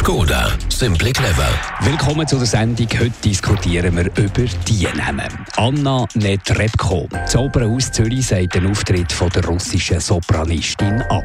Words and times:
Skoda, 0.00 0.56
simply 0.70 1.12
clever. 1.12 1.46
Willkommen 1.80 2.26
zu 2.26 2.38
der 2.38 2.46
Sendung. 2.46 2.88
Heute 2.98 3.12
diskutieren 3.22 3.94
wir 3.94 4.06
über 4.06 4.48
die 4.66 4.88
Namen. 4.96 5.28
Anna 5.56 6.06
Netrebko. 6.14 7.06
Das 7.10 7.36
Opernhaus 7.36 7.92
Zürich 7.92 8.26
sagt 8.26 8.54
den 8.54 8.70
Auftritt 8.70 9.12
von 9.12 9.28
der 9.28 9.44
russischen 9.44 10.00
Sopranistin 10.00 11.02
ab. 11.02 11.22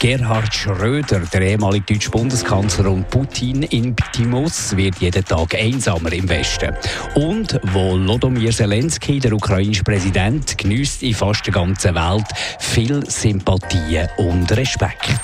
Gerhard 0.00 0.52
Schröder, 0.52 1.20
der 1.32 1.42
ehemalige 1.42 1.94
deutsche 1.94 2.10
Bundeskanzler 2.10 2.90
und 2.90 3.08
Putin 3.08 3.62
Intimus, 3.62 4.76
wird 4.76 4.98
jeden 4.98 5.24
Tag 5.24 5.54
einsamer 5.54 6.12
im 6.12 6.28
Westen. 6.28 6.74
Und 7.14 7.60
Volodymyr 7.72 8.50
Zelensky, 8.50 9.20
der 9.20 9.32
ukrainische 9.32 9.84
Präsident, 9.84 10.58
genießt 10.58 11.04
in 11.04 11.14
fast 11.14 11.46
der 11.46 11.54
ganzen 11.54 11.94
Welt 11.94 12.26
viel 12.58 13.08
Sympathie 13.08 14.06
und 14.16 14.50
Respekt. 14.50 15.20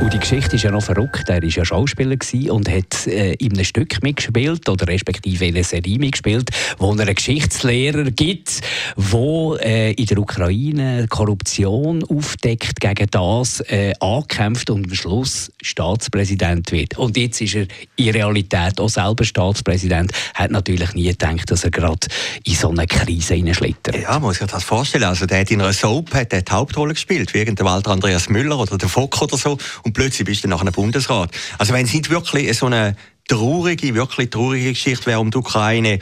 Und 0.00 0.12
die 0.12 0.20
Geschichte 0.20 0.54
ist 0.54 0.62
ja 0.62 0.70
noch 0.70 0.82
verrückt. 0.82 1.28
Er 1.28 1.42
war 1.42 1.48
ja 1.48 1.64
Schauspieler 1.64 2.16
und 2.50 2.68
hat 2.68 3.06
äh, 3.08 3.32
in 3.34 3.52
einem 3.52 3.64
Stück 3.64 4.00
mitgespielt, 4.00 4.68
oder 4.68 4.86
respektive 4.86 5.46
in 5.46 5.56
einer 5.56 5.64
Serie 5.64 5.98
mitgespielt, 5.98 6.50
wo 6.78 6.92
er 6.92 7.00
einen 7.00 7.14
Geschichtslehrer 7.16 8.04
gibt, 8.12 8.60
wo 8.94 9.56
äh, 9.56 9.92
in 9.92 10.06
der 10.06 10.18
Ukraine 10.18 11.06
Korruption 11.08 12.04
aufdeckt, 12.04 12.80
gegen 12.80 13.08
das 13.10 13.60
äh, 13.68 13.92
ankämpft 13.98 14.70
und 14.70 14.86
am 14.86 14.94
Schluss 14.94 15.50
Staatspräsident 15.62 16.70
wird. 16.70 16.96
Und 16.96 17.16
jetzt 17.16 17.40
ist 17.40 17.56
er 17.56 17.66
in 17.96 18.10
Realität 18.10 18.80
auch 18.80 18.88
selber 18.88 19.24
Staatspräsident. 19.24 20.12
Hat 20.34 20.52
natürlich 20.52 20.94
nie 20.94 21.08
gedacht, 21.08 21.50
dass 21.50 21.64
er 21.64 21.72
gerade 21.72 22.06
in 22.44 22.54
so 22.54 22.70
eine 22.70 22.86
Krise 22.86 23.34
hineinschlittert. 23.34 24.00
Ja, 24.00 24.20
muss 24.20 24.40
ich 24.40 24.46
das 24.46 24.62
vorstellen. 24.62 25.04
Also 25.04 25.26
der 25.26 25.40
hat 25.40 25.50
in 25.50 25.60
einer 25.60 25.72
Soap 25.72 26.14
hat 26.14 26.30
die 26.30 26.40
Hauptrolle 26.48 26.94
gespielt, 26.94 27.34
wie 27.34 27.44
der 27.44 27.66
Walter 27.66 27.90
Andreas 27.90 28.28
Müller 28.28 28.60
oder 28.60 28.78
der 28.78 28.88
Fock 28.88 29.20
oder 29.20 29.36
so 29.36 29.58
plötzlich 29.92 30.26
bist 30.26 30.44
du 30.44 30.48
nach 30.48 30.60
einem 30.60 30.72
Bundesrat. 30.72 31.30
Also 31.58 31.72
wenn 31.72 31.84
es 31.84 31.92
nicht 31.92 32.10
wirklich 32.10 32.56
so 32.56 32.66
eine 32.66 32.96
traurige, 33.28 33.94
wirklich 33.94 34.30
traurige 34.30 34.70
Geschichte 34.70 35.06
wäre 35.06 35.20
um 35.20 35.30
die 35.30 35.38
Ukraine, 35.38 35.98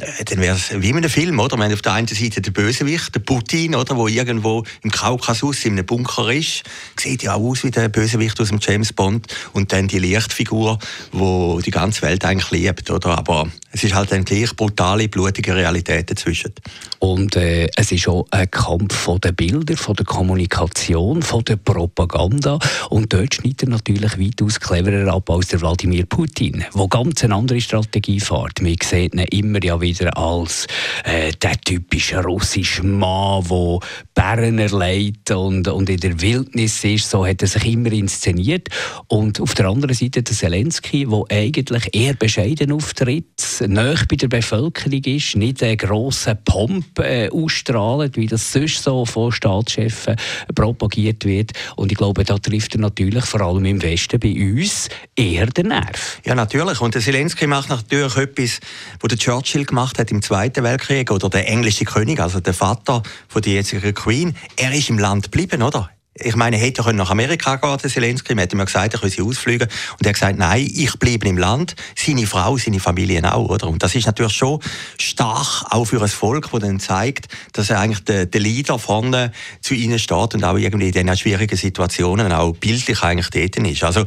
äh, 0.00 0.24
dann 0.24 0.40
wäre 0.40 0.56
es 0.56 0.80
wie 0.80 0.90
in 0.90 0.96
einem 0.96 1.10
Film, 1.10 1.38
oder? 1.40 1.56
Man 1.56 1.72
auf 1.72 1.82
der 1.82 1.92
einen 1.92 2.06
Seite 2.06 2.40
der 2.40 2.52
Bösewicht, 2.52 3.14
der 3.14 3.20
Putin, 3.20 3.74
oder, 3.74 3.96
wo 3.96 4.08
irgendwo 4.08 4.64
im 4.82 4.90
Kaukasus 4.90 5.64
in 5.64 5.72
einem 5.72 5.84
Bunker 5.84 6.32
ist, 6.32 6.62
sieht 6.98 7.24
ja 7.24 7.34
auch 7.34 7.42
aus 7.42 7.64
wie 7.64 7.70
der 7.70 7.88
Bösewicht 7.88 8.40
aus 8.40 8.48
dem 8.48 8.60
James 8.62 8.92
Bond, 8.92 9.26
und 9.52 9.72
dann 9.72 9.88
die 9.88 9.98
Lichtfigur, 9.98 10.78
wo 11.12 11.60
die 11.60 11.70
ganze 11.70 12.02
Welt 12.02 12.24
eigentlich 12.24 12.50
liebt, 12.50 12.90
oder? 12.90 13.18
Aber 13.18 13.48
es 13.72 13.84
ist 13.84 13.94
halt 13.94 14.12
eine 14.12 14.24
gleich 14.24 14.54
brutale, 14.56 15.08
blutige 15.08 15.54
Realität 15.54 16.10
dazwischen. 16.10 16.52
Und 17.00 17.36
äh, 17.36 17.68
es 17.76 17.92
ist 17.92 18.08
auch 18.08 18.26
ein 18.30 18.50
Kampf 18.50 18.94
von 18.94 19.20
den 19.20 19.34
Bildern, 19.34 19.76
von 19.76 19.94
der 19.94 20.06
Kommunikation, 20.06 21.22
von 21.22 21.44
der 21.44 21.56
Propaganda. 21.56 22.58
Und 22.88 23.12
dort 23.12 23.34
schneidet 23.34 23.64
er 23.64 23.68
natürlich 23.70 24.18
weitaus 24.18 24.58
cleverer 24.58 25.12
ab 25.12 25.28
als 25.30 25.48
der 25.48 25.60
Wladimir 25.60 26.06
Putin, 26.06 26.64
der 26.74 26.88
ganz 26.88 27.24
eine 27.24 27.34
andere 27.34 27.60
Strategie 27.60 28.20
fährt. 28.20 28.60
Man 28.60 28.76
sieht 28.82 29.14
ihn 29.14 29.20
immer 29.30 29.62
ja 29.62 29.80
wieder 29.80 30.16
als 30.16 30.66
äh, 31.04 31.32
der 31.32 31.60
typische 31.60 32.22
russische 32.22 32.84
Mann, 32.84 33.44
der 33.48 33.78
Bären 34.14 34.58
erleidet 34.58 35.30
und, 35.30 35.68
und 35.68 35.88
in 35.88 36.00
der 36.00 36.20
Wildnis 36.20 36.84
ist. 36.84 37.10
So 37.10 37.26
hat 37.26 37.42
er 37.42 37.48
sich 37.48 37.64
immer 37.66 37.92
inszeniert. 37.92 38.68
Und 39.08 39.40
auf 39.40 39.54
der 39.54 39.66
anderen 39.66 39.94
Seite 39.94 40.22
der 40.22 40.34
Zelensky, 40.34 41.06
der 41.06 41.24
eigentlich 41.36 41.94
eher 41.94 42.14
bescheiden 42.14 42.72
auftritt, 42.72 43.24
nah 43.66 43.94
bei 44.08 44.16
der 44.16 44.28
Bevölkerung 44.28 45.04
ist, 45.04 45.36
nicht 45.36 45.62
einen 45.62 45.76
grossen 45.76 46.38
Pomp 46.44 46.98
äh, 46.98 47.28
ausstrahlt, 47.30 48.16
wie 48.16 48.26
das 48.26 48.52
sonst 48.52 48.82
so 48.82 49.04
von 49.04 49.32
Staatschefs 49.32 50.06
propagiert 50.54 51.24
wird. 51.24 51.52
Und 51.76 51.92
ich 51.92 51.98
glaube, 51.98 52.24
da 52.24 52.38
trifft 52.38 52.74
er 52.74 52.80
natürlich 52.80 53.24
vor 53.24 53.40
allem 53.40 53.64
im 53.64 53.82
Westen 53.82 54.20
bei 54.20 54.32
uns 54.32 54.88
eher 55.16 55.46
den 55.46 55.68
Nerv. 55.68 56.20
Ja, 56.24 56.34
natürlich. 56.34 56.57
Und 56.58 56.94
der 56.96 57.02
Zelensky 57.02 57.46
macht 57.46 57.68
natürlich 57.68 58.16
etwas, 58.16 58.58
was 59.00 59.08
der 59.08 59.16
Churchill 59.16 59.64
gemacht 59.64 59.96
hat 59.98 60.10
im 60.10 60.22
Zweiten 60.22 60.64
Weltkrieg 60.64 61.08
oder 61.12 61.28
der 61.28 61.48
englische 61.48 61.84
König, 61.84 62.18
also 62.18 62.40
der 62.40 62.52
Vater 62.52 63.04
von 63.28 63.42
der 63.42 63.52
jetzigen 63.52 63.94
Queen. 63.94 64.36
Er 64.56 64.72
ist 64.72 64.90
im 64.90 64.98
Land 64.98 65.24
geblieben, 65.24 65.62
oder? 65.62 65.88
Ich 66.20 66.36
meine, 66.36 66.56
er 66.56 66.62
hätte 66.62 66.92
nach 66.92 67.10
Amerika 67.10 67.56
gehen, 67.56 67.76
der 67.82 67.90
Zelensky, 67.90 68.34
man 68.34 68.42
hätte 68.42 68.56
ihm 68.56 68.64
gesagt, 68.64 68.94
er 68.94 69.00
könne 69.00 69.28
ausfliegen. 69.28 69.68
Und 69.98 70.06
er 70.06 70.08
hat 70.08 70.14
gesagt, 70.14 70.38
nein, 70.38 70.70
ich 70.74 70.98
bleibe 70.98 71.28
im 71.28 71.38
Land, 71.38 71.76
seine 71.96 72.26
Frau, 72.26 72.56
seine 72.56 72.80
Familie 72.80 73.32
auch, 73.32 73.48
oder? 73.48 73.68
Und 73.68 73.82
das 73.82 73.94
ist 73.94 74.06
natürlich 74.06 74.32
schon 74.32 74.60
stark, 74.98 75.64
auch 75.70 75.84
für 75.84 76.02
ein 76.02 76.08
Volk, 76.08 76.50
das 76.50 76.60
dann 76.60 76.80
zeigt, 76.80 77.28
dass 77.52 77.70
er 77.70 77.80
eigentlich 77.80 78.04
der, 78.04 78.26
der 78.26 78.40
Leader 78.40 78.78
vorne 78.78 79.32
zu 79.60 79.74
ihnen 79.74 79.98
steht 79.98 80.34
und 80.34 80.44
auch 80.44 80.56
irgendwie 80.56 80.88
in 80.88 80.92
diesen 80.92 81.16
schwierigen 81.16 81.56
Situationen 81.56 82.32
auch 82.32 82.52
bildlich 82.52 83.02
eigentlich 83.02 83.30
dort 83.30 83.56
ist. 83.66 83.84
Also, 83.84 84.04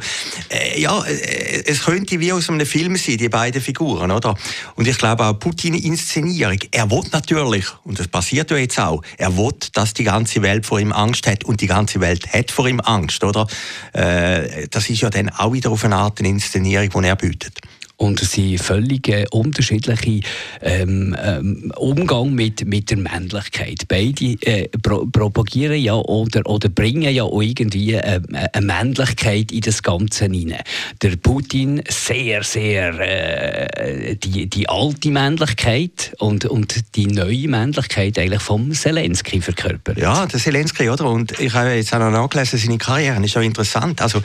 äh, 0.50 0.80
ja, 0.80 1.02
äh, 1.04 1.62
es 1.66 1.84
könnte 1.84 2.20
wie 2.20 2.32
aus 2.32 2.48
einem 2.48 2.66
Film 2.66 2.96
sein, 2.96 3.16
die 3.16 3.28
beiden 3.28 3.62
Figuren, 3.62 4.10
oder? 4.10 4.34
Und 4.74 4.86
ich 4.86 4.98
glaube 4.98 5.24
auch 5.24 5.38
Putin-Inszenierung, 5.38 6.58
er 6.70 6.90
will 6.90 7.02
natürlich, 7.12 7.66
und 7.84 7.98
das 7.98 8.08
passiert 8.08 8.50
ja 8.50 8.56
jetzt 8.56 8.78
auch, 8.78 9.02
er 9.16 9.36
will, 9.36 9.52
dass 9.72 9.94
die 9.94 10.04
ganze 10.04 10.42
Welt 10.42 10.66
vor 10.66 10.80
ihm 10.80 10.92
Angst 10.92 11.26
hat 11.26 11.44
und 11.44 11.60
die 11.60 11.66
ganze 11.66 12.00
Welt 12.02 12.30
hat 12.30 12.50
vor 12.50 12.68
ihm 12.68 12.80
Angst, 12.80 13.24
oder? 13.24 13.46
Äh, 13.94 14.68
das 14.68 14.90
ist 14.90 15.00
ja 15.00 15.08
dann 15.08 15.30
auch 15.30 15.54
wieder 15.54 15.70
auf 15.70 15.84
eine 15.84 15.96
Art 15.96 16.18
eine 16.18 16.28
Inszenierung, 16.28 17.02
die 17.02 17.08
er 17.08 17.16
bietet 17.16 17.58
und 18.02 18.18
sie 18.18 18.58
völlig 18.58 19.08
äh, 19.08 19.24
unterschiedliche 19.30 20.20
ähm, 20.60 21.16
ähm, 21.22 21.72
Umgang 21.76 22.34
mit, 22.34 22.66
mit 22.66 22.90
der 22.90 22.98
Männlichkeit. 22.98 23.86
Beide 23.86 24.36
äh, 24.40 24.68
pro 24.82 25.06
propagieren 25.06 25.80
ja 25.80 25.94
oder, 25.94 26.44
oder 26.46 26.68
bringen 26.68 27.14
ja 27.14 27.24
irgendwie 27.24 27.94
äh, 27.94 28.20
eine 28.52 28.66
Männlichkeit 28.66 29.52
in 29.52 29.60
das 29.60 29.84
Ganze 29.84 30.24
hinein. 30.24 30.62
Der 31.00 31.16
Putin 31.16 31.82
sehr, 31.88 32.42
sehr 32.42 32.98
äh, 32.98 34.16
die, 34.16 34.48
die 34.48 34.68
alte 34.68 35.10
Männlichkeit 35.10 36.12
und, 36.18 36.44
und 36.46 36.96
die 36.96 37.06
neue 37.06 37.46
Männlichkeit 37.46 38.18
eigentlich 38.18 38.42
vom 38.42 38.72
Zelensky 38.72 39.40
verkörpert. 39.40 39.98
Ja, 39.98 40.26
der 40.26 40.40
Zelensky, 40.40 40.90
oder? 40.90 41.08
Und 41.08 41.38
ich 41.38 41.52
habe 41.54 41.70
jetzt 41.70 41.94
auch 41.94 42.00
noch 42.00 42.10
nachgelesen, 42.10 42.58
seine 42.58 42.78
Karriere 42.78 43.24
ist 43.24 43.34
ja 43.34 43.42
interessant. 43.42 44.02
Also 44.02 44.20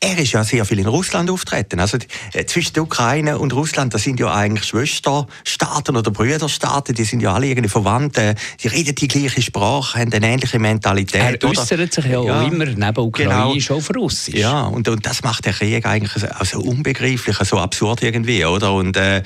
er 0.00 0.18
ist 0.18 0.32
ja 0.32 0.44
sehr 0.44 0.64
viel 0.64 0.78
in 0.78 0.86
Russland 0.86 1.30
auftreten. 1.30 1.80
Also 1.80 1.98
äh, 2.32 2.44
zwischen 2.44 2.74
der 2.74 2.82
Ukraine 2.82 3.38
und 3.38 3.52
Russland, 3.54 3.94
das 3.94 4.02
sind 4.02 4.20
ja 4.20 4.32
eigentlich 4.32 4.64
Schwesterstaaten 4.64 5.96
oder 5.96 6.10
Brüderstaaten, 6.10 6.94
die 6.94 7.04
sind 7.04 7.20
ja 7.20 7.34
alle 7.34 7.46
irgendwie 7.46 7.68
verwandt. 7.68 8.18
Die 8.62 8.68
reden 8.68 8.94
die 8.94 9.08
gleiche 9.08 9.40
Sprache, 9.40 9.98
haben 9.98 10.12
eine 10.12 10.26
ähnliche 10.26 10.58
Mentalität. 10.58 11.42
Er 11.42 11.48
äußert 11.48 11.92
sich 11.92 12.04
ja, 12.04 12.22
ja, 12.22 12.40
auch 12.40 12.46
immer 12.50 12.66
neben 12.66 12.98
Ukrainisch 12.98 13.68
genau. 13.68 13.78
auf 13.78 13.90
Russisch. 13.94 14.34
Ja, 14.34 14.62
und, 14.62 14.88
und 14.88 15.04
das 15.06 15.22
macht 15.22 15.46
der 15.46 15.52
Krieg 15.52 15.86
eigentlich 15.86 16.30
also 16.38 16.60
unbegreiflich, 16.60 17.36
so 17.38 17.58
absurd 17.58 18.02
irgendwie, 18.02 18.44
oder? 18.44 18.74
Und 18.74 18.96
äh, 18.96 19.22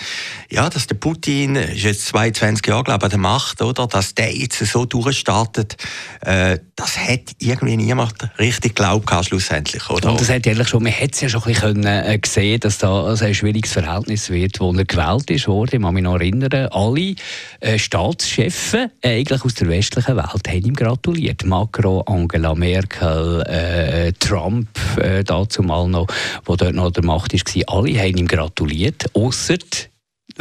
ja, 0.50 0.68
dass 0.70 0.86
der 0.86 0.94
Putin, 0.94 1.56
ist 1.56 1.82
jetzt 1.82 2.06
22 2.06 2.66
Jahre, 2.66 2.84
glaube 2.84 2.98
ich, 3.00 3.04
an 3.04 3.10
der 3.10 3.18
Macht, 3.18 3.62
oder? 3.62 3.86
Dass 3.86 4.14
der 4.14 4.34
jetzt 4.34 4.64
so 4.64 4.84
durchstartet, 4.84 5.76
äh, 6.20 6.58
das 6.76 6.96
hat 6.96 7.32
irgendwie 7.38 7.76
niemand 7.76 8.14
richtig 8.38 8.76
geglaubt, 8.76 9.08
schlussendlich, 9.26 9.88
oder? 9.90 10.12
Und 10.12 10.20
das 10.20 10.28
hat 10.28 10.46
eigentlich 10.58 10.68
schon, 10.70 10.82
man 10.82 10.92
hat 10.92 11.14
es 11.14 11.20
ja 11.20 11.28
schon 11.28 11.42
ein 11.42 11.52
bisschen 11.52 11.86
äh, 11.86 12.18
gesehen, 12.18 12.58
dass 12.58 12.78
da 12.78 13.04
also 13.04 13.24
ein 13.24 13.34
schwieriges 13.34 13.72
Verhältnis 13.72 14.28
wird, 14.28 14.58
wo 14.58 14.72
er 14.72 14.84
gewählt 14.84 15.30
ist 15.30 15.46
worden. 15.46 15.76
Ich 15.76 15.82
kann 15.82 15.94
mich 15.94 16.02
noch 16.02 16.16
erinnern, 16.16 16.68
alle 16.72 17.14
äh, 17.60 17.78
Staatschefs 17.78 18.74
äh, 18.74 18.88
eigentlich 19.02 19.44
aus 19.44 19.54
der 19.54 19.68
westlichen 19.68 20.16
Welt 20.16 20.48
haben 20.48 20.64
ihm 20.64 20.74
gratuliert. 20.74 21.44
Macron, 21.44 22.02
Angela 22.06 22.56
Merkel, 22.56 23.42
äh, 23.42 24.12
Trump, 24.18 24.68
äh, 25.00 25.22
dazu 25.22 25.62
mal 25.62 25.86
noch, 25.88 26.08
wo 26.44 26.56
dort 26.56 26.74
noch 26.74 26.90
der 26.90 27.04
Macht 27.04 27.34
war, 27.34 27.76
alle 27.76 27.98
haben 28.00 28.16
ihm 28.16 28.26
gratuliert, 28.26 29.04
außer 29.14 29.58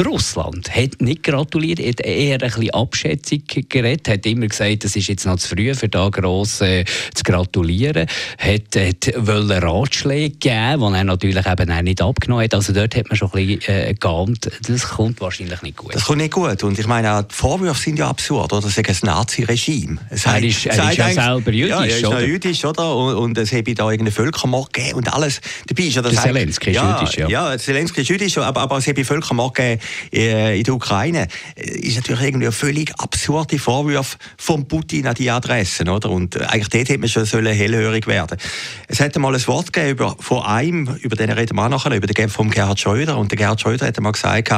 Russland 0.05 0.73
hat 0.75 1.01
nicht 1.01 1.23
gratuliert, 1.23 1.79
hat 1.79 2.01
eher 2.01 2.33
ein 2.35 2.39
bisschen 2.39 2.69
Abschätzung 2.71 3.41
geredet, 3.47 4.07
hat 4.07 4.25
immer 4.25 4.47
gesagt, 4.47 4.85
es 4.85 4.95
ist 4.95 5.07
jetzt 5.07 5.25
noch 5.25 5.37
zu 5.37 5.49
früh, 5.49 5.73
für 5.73 5.89
da 5.89 6.09
gross 6.09 6.61
äh, 6.61 6.85
zu 7.13 7.23
gratulieren, 7.23 8.07
hat, 8.37 8.75
hat 8.75 9.13
wollen 9.17 9.63
Ratschläge 9.63 10.35
geben, 10.37 10.93
die 10.93 10.97
er 10.97 11.03
natürlich 11.03 11.45
eben 11.45 11.71
auch 11.71 11.81
nicht 11.81 12.01
abgenommen 12.01 12.43
hat. 12.43 12.53
Also 12.53 12.73
dort 12.73 12.95
hat 12.95 13.09
man 13.09 13.17
schon 13.17 13.31
ein 13.33 13.47
bisschen 13.47 13.73
äh, 13.73 13.93
geahnt, 13.93 14.49
das 14.67 14.87
kommt 14.87 15.19
wahrscheinlich 15.21 15.61
nicht 15.61 15.77
gut. 15.77 15.95
Das 15.95 16.05
kommt 16.05 16.19
nicht 16.19 16.33
gut. 16.33 16.63
Und 16.63 16.77
ich 16.77 16.87
meine, 16.87 17.25
die 17.29 17.33
Vorwürfe 17.33 17.81
sind 17.81 17.99
ja 17.99 18.07
absurd, 18.07 18.53
oder? 18.53 18.61
Das 18.61 18.77
ist 18.77 18.89
ein 18.89 18.97
Nazi-Regime. 19.03 19.97
Er 20.09 20.43
ist, 20.43 20.65
er 20.65 20.91
ist 20.91 20.97
ja 20.97 21.09
selber 21.11 21.51
jüdisch, 21.51 21.69
ja, 21.69 21.83
er 21.83 21.97
ist 21.97 22.05
oder? 22.05 22.25
jüdisch, 22.25 22.65
oder? 22.65 22.95
Und, 22.95 23.15
und 23.15 23.37
es 23.37 23.51
habe 23.51 23.73
da 23.73 23.89
irgendeinen 23.89 24.13
Völkermord 24.13 24.73
gegeben 24.73 24.97
und 24.97 25.13
alles. 25.13 25.41
Dabei 25.67 25.83
ist 25.83 25.95
ja 25.95 26.01
das 26.01 26.13
der 26.13 26.21
Zelensky 26.23 26.69
ist 26.71 26.75
ja, 26.75 26.99
jüdisch, 26.99 27.17
ja. 27.17 27.27
Ja, 27.27 27.57
Zelensky 27.57 28.01
ist 28.01 28.09
jüdisch, 28.09 28.37
aber, 28.37 28.61
aber 28.61 28.77
es 28.77 28.87
habe 28.87 29.03
Völkermord 29.03 29.55
gegeben 29.55 29.81
in 30.11 30.63
der 30.63 30.73
Ukraine. 30.73 31.27
Ist 31.55 31.97
natürlich 31.97 32.21
irgendwie 32.21 32.51
völlig 32.51 32.93
absurde 32.99 33.59
Vorwürfe 33.59 34.17
von 34.37 34.67
Putin 34.67 35.07
an 35.07 35.15
die 35.15 35.29
Adressen, 35.29 35.89
oder? 35.89 36.09
Und 36.09 36.35
äh, 36.35 36.43
eigentlich 36.45 36.69
dort 36.69 36.89
hätte 36.89 36.99
man 36.99 37.09
schon 37.09 37.25
sollen 37.25 37.53
hellhörig 37.53 38.07
werden. 38.07 38.37
Es 38.87 38.99
hätte 38.99 39.19
mal 39.19 39.33
ein 39.33 39.47
Wort 39.47 39.73
gegeben 39.73 39.91
über, 39.91 40.15
von 40.19 40.43
einem, 40.43 40.95
über 41.01 41.15
den 41.15 41.31
reden 41.31 41.55
wir 41.55 41.65
auch 41.65 41.69
nachher, 41.69 41.95
über 41.95 42.07
den 42.07 42.29
von 42.29 42.49
Gerhard 42.49 42.79
Schröder. 42.79 43.17
Und 43.17 43.31
der 43.31 43.37
Gerhard 43.37 43.61
Schröder 43.61 43.87
hat 43.87 43.99
mal 43.99 44.11
gesagt, 44.11 44.49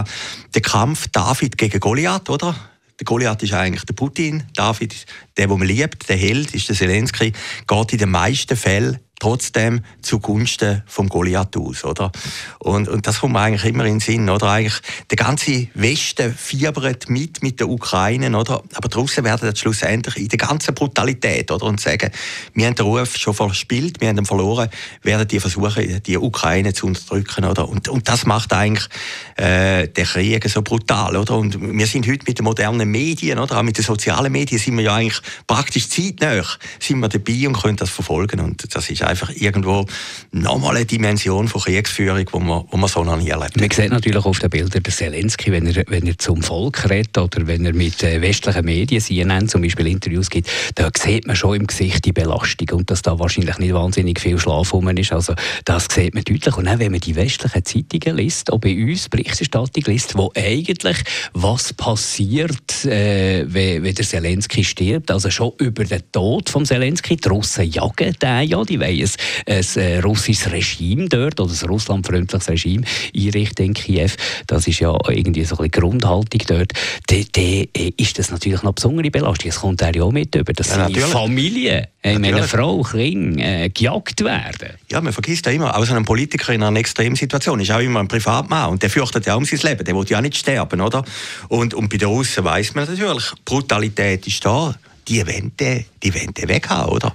der 0.54 0.62
Kampf 0.62 1.08
David 1.12 1.58
gegen 1.58 1.80
Goliath, 1.80 2.30
oder? 2.30 2.56
Der 3.00 3.06
Goliath 3.06 3.42
ist 3.44 3.54
eigentlich 3.54 3.86
der 3.86 3.94
Putin, 3.94 4.44
David, 4.56 5.06
der, 5.38 5.48
den 5.48 5.58
man 5.58 5.68
liebt, 5.68 6.10
der 6.10 6.18
Held 6.18 6.54
ist 6.54 6.68
der 6.68 6.76
Zelensky, 6.76 7.32
geht 7.66 7.94
in 7.94 7.98
den 7.98 8.12
meisten 8.12 8.58
Fällen 8.58 9.00
trotzdem 9.20 9.82
zugunsten 10.02 10.84
vom 10.88 11.10
Goliath 11.10 11.58
aus, 11.58 11.84
oder? 11.84 12.12
Und, 12.60 12.88
und 12.88 13.06
das 13.06 13.20
kommt 13.20 13.34
mir 13.34 13.42
eigentlich 13.42 13.66
immer 13.66 13.86
in 13.86 13.96
den 13.96 14.00
Sinn, 14.00 14.30
oder? 14.30 14.50
Eigentlich, 14.50 14.82
der 15.10 15.18
ganze 15.18 15.68
Westen 15.74 16.34
fiebert 16.34 17.10
mit, 17.10 17.44
mit 17.44 17.60
der 17.60 17.70
Ukraine, 17.70 18.36
oder? 18.38 18.64
Aber 18.74 18.88
die 18.88 19.24
werden 19.24 19.50
das 19.50 19.60
schlussendlich 19.60 20.18
in 20.18 20.28
der 20.30 20.38
ganzen 20.38 20.74
Brutalität, 20.74 21.52
oder? 21.52 21.66
Und 21.66 21.82
sagen, 21.82 22.12
wir 22.54 22.66
haben 22.66 22.76
den 22.76 22.86
Ruf 22.86 23.16
schon 23.18 23.34
verspielt, 23.34 24.00
wir 24.00 24.10
haben 24.10 24.18
ihn 24.18 24.26
verloren, 24.26 24.70
werden 25.04 25.28
die 25.28 25.40
versuchen, 25.40 26.02
die 26.04 26.18
Ukraine 26.18 26.74
zu 26.74 26.88
unterdrücken, 26.88 27.46
oder? 27.46 27.68
Und, 27.68 27.90
und 27.90 28.08
das 28.08 28.26
macht 28.26 28.54
eigentlich, 28.54 28.88
äh, 29.36 29.88
den 29.88 30.06
Krieg 30.06 30.48
so 30.50 30.62
brutal, 30.62 31.16
oder? 31.16 31.38
Und 31.38 31.60
wir 31.60 31.88
sind 31.88 32.08
heute 32.08 32.24
mit 32.28 32.40
den 32.40 32.46
modernen 32.46 32.90
Medien, 32.90 33.40
oder? 33.40 33.58
Auch 33.58 33.64
mit 33.64 33.78
den 33.78 33.84
sozialen 33.86 34.32
Medien 34.32 34.60
sind 34.60 34.78
wir 34.78 34.84
ja 34.84 34.96
eigentlich 34.96 35.22
praktisch 35.48 35.90
zeitnah, 35.90 36.44
sind 36.80 37.00
wir 37.00 37.10
dabei 37.10 37.48
und 37.48 37.62
können 37.62 37.78
das 37.78 37.90
verfolgen. 37.90 38.40
Und 38.40 38.74
das 38.74 38.90
ist 38.90 39.04
einfach 39.10 39.32
irgendwo 39.36 39.86
nochmal 40.32 40.78
eine 40.78 40.86
Dimension 40.86 41.48
von 41.48 41.62
Kriegsführung, 41.62 42.26
die 42.26 42.40
man, 42.40 42.64
man 42.72 42.88
so 42.88 43.04
noch 43.04 43.18
nie 43.18 43.30
erlebt 43.30 43.60
Man 43.60 43.70
sieht 43.72 43.92
natürlich 43.92 44.26
auf 44.26 44.40
den 44.40 44.50
Bildern 44.50 44.84
den 44.84 44.94
Zelensky, 44.94 45.52
wenn 45.52 45.68
er, 45.68 45.84
wenn 45.88 46.08
er 46.08 46.18
zum 46.18 46.42
Volk 46.42 46.90
redet 46.90 47.18
oder 47.18 47.48
wenn 47.48 47.66
er 47.66 47.74
mit 47.74 48.02
äh, 48.04 48.22
westlichen 48.22 48.66
Medien, 48.66 49.02
CNN 49.02 49.50
zum 49.50 49.62
Beispiel 49.62 49.88
Interviews 49.88 50.30
gibt, 50.30 50.50
da 50.76 50.90
sieht 50.96 51.28
man 51.28 51.36
schon 51.36 51.56
im 51.56 51.68
Gesicht 51.68 52.06
die 52.06 52.12
Belastung 52.12 52.70
und 52.72 52.92
dass 52.92 53.02
da 53.02 53.18
wahrscheinlich 53.20 53.58
nicht 53.58 53.74
wahnsinnig 53.74 54.20
viel 54.20 54.38
Schlaf 54.38 54.74
rum 54.74 54.90
ist. 54.90 55.12
Also 55.12 55.34
das 55.66 55.88
sieht 55.92 56.14
man 56.14 56.24
deutlich. 56.24 56.58
Und 56.58 56.68
auch 56.68 56.80
wenn 56.80 56.92
man 56.92 57.02
die 57.02 57.16
westlichen 57.16 57.66
Zeitungen 57.66 58.18
liest, 58.18 58.52
auch 58.52 58.60
bei 58.60 58.76
uns 58.76 59.10
Berichterstattung 59.10 59.84
liest, 59.86 60.18
wo 60.18 60.32
eigentlich 60.36 60.98
was 61.34 61.74
passiert, 61.74 62.86
äh, 62.86 63.46
wenn, 63.48 63.84
wenn 63.84 63.96
der 63.96 64.06
Zelensky 64.06 64.64
stirbt, 64.64 65.12
also 65.12 65.30
schon 65.30 65.52
über 65.58 65.84
den 65.84 66.04
Tod 66.12 66.50
von 66.50 66.66
Zelensky, 66.66 67.16
die 67.18 67.28
Russen 67.28 67.70
jagen 67.70 68.16
den 68.22 68.50
ja, 68.50 68.64
die 68.64 68.80
wollen 68.80 68.99
ein, 69.04 69.12
ein 69.48 69.64
äh, 69.76 70.00
russisches 70.00 70.52
Regime 70.52 71.10
dort 71.10 71.40
oder 71.40 71.54
ein 71.54 71.70
russlandfreundliches 71.70 72.50
Regime 72.50 72.84
einrichten 73.16 73.66
in 73.68 73.74
Kiew. 73.74 74.10
Das 74.48 74.68
ist 74.68 74.80
ja 74.80 74.98
irgendwie 75.08 75.44
so 75.44 75.58
ein 75.58 75.70
Grundhaltung 75.70 76.42
dort. 76.48 76.74
Dann 77.08 77.26
äh, 77.38 77.68
ist 77.98 78.20
das 78.20 78.32
natürlich 78.32 78.60
noch 78.60 78.70
eine 78.70 78.74
besondere 78.74 79.12
Belastung. 79.12 79.50
Es 79.50 79.60
kommt 79.60 79.82
er 79.82 79.96
ja 79.96 80.04
auch 80.04 80.12
mit 80.12 80.36
über, 80.36 80.54
dass 80.54 80.70
ja, 80.70 80.76
seine 80.76 81.00
Familie, 81.00 81.90
äh, 82.04 82.18
meine 82.18 82.44
Frau, 82.44 82.82
Kinder 82.82 83.44
äh, 83.44 83.70
gejagt 83.70 84.24
werden. 84.24 84.78
Ja, 84.92 85.02
man 85.02 85.14
vergisst 85.14 85.46
ja 85.46 85.52
immer, 85.52 85.76
auch 85.76 85.86
so 85.86 85.94
ein 85.94 86.06
Politiker 86.06 86.54
in 86.54 86.64
einer 86.64 86.80
extremen 86.80 87.16
Situation 87.16 87.60
ist 87.60 87.72
auch 87.72 87.80
immer 87.80 88.00
ein 88.00 88.08
Privatmann 88.08 88.70
und 88.70 88.84
der 88.84 88.90
fürchtet 88.90 89.26
ja 89.26 89.36
um 89.36 89.46
sein 89.46 89.60
Leben, 89.64 89.84
der 89.84 89.96
will 89.96 90.06
ja 90.08 90.22
nicht 90.22 90.38
sterben, 90.38 90.82
oder? 90.82 91.04
Und, 91.48 91.74
und 91.74 91.90
bei 91.90 91.98
den 91.98 92.08
Russen 92.08 92.44
weiss 92.44 92.74
man 92.76 92.86
natürlich, 92.86 93.32
Brutalität 93.46 94.26
ist 94.28 94.44
da, 94.46 94.76
die 95.08 95.26
wollen 95.26 95.52
die 95.58 96.14
wollen 96.14 96.34
weghaben, 96.36 96.92
oder? 96.92 97.14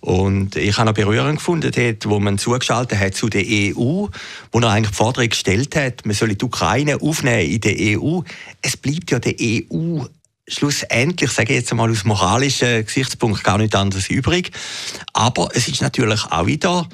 Und 0.00 0.56
ich 0.56 0.78
habe 0.78 0.90
eine 0.90 0.92
Berührung 0.92 1.36
gefunden, 1.36 1.72
dort, 1.74 2.08
wo 2.08 2.20
man 2.20 2.38
zugeschaltet 2.38 2.98
hat 2.98 3.14
zu 3.14 3.28
der 3.28 3.42
EU, 3.42 4.06
wo 4.52 4.60
er 4.60 4.70
eigentlich 4.70 4.90
die 4.90 4.96
Forderung 4.96 5.28
gestellt 5.28 5.74
hat, 5.76 6.06
man 6.06 6.14
solle 6.14 6.36
die 6.36 6.44
Ukraine 6.44 7.00
aufnehmen 7.00 7.50
in 7.50 7.60
der 7.60 7.74
EU. 7.98 8.20
Es 8.62 8.76
bleibt 8.76 9.10
ja 9.10 9.18
der 9.18 9.34
EU 9.40 10.04
schlussendlich, 10.46 11.30
sage 11.30 11.52
ich 11.52 11.60
jetzt 11.60 11.72
einmal 11.72 11.90
aus 11.90 12.04
moralischen 12.04 12.84
Gesichtspunkt, 12.84 13.44
gar 13.44 13.58
nicht 13.58 13.74
anders 13.74 14.08
übrig. 14.08 14.50
Aber 15.12 15.48
es 15.52 15.68
ist 15.68 15.82
natürlich 15.82 16.24
auch 16.24 16.46
wieder 16.46 16.88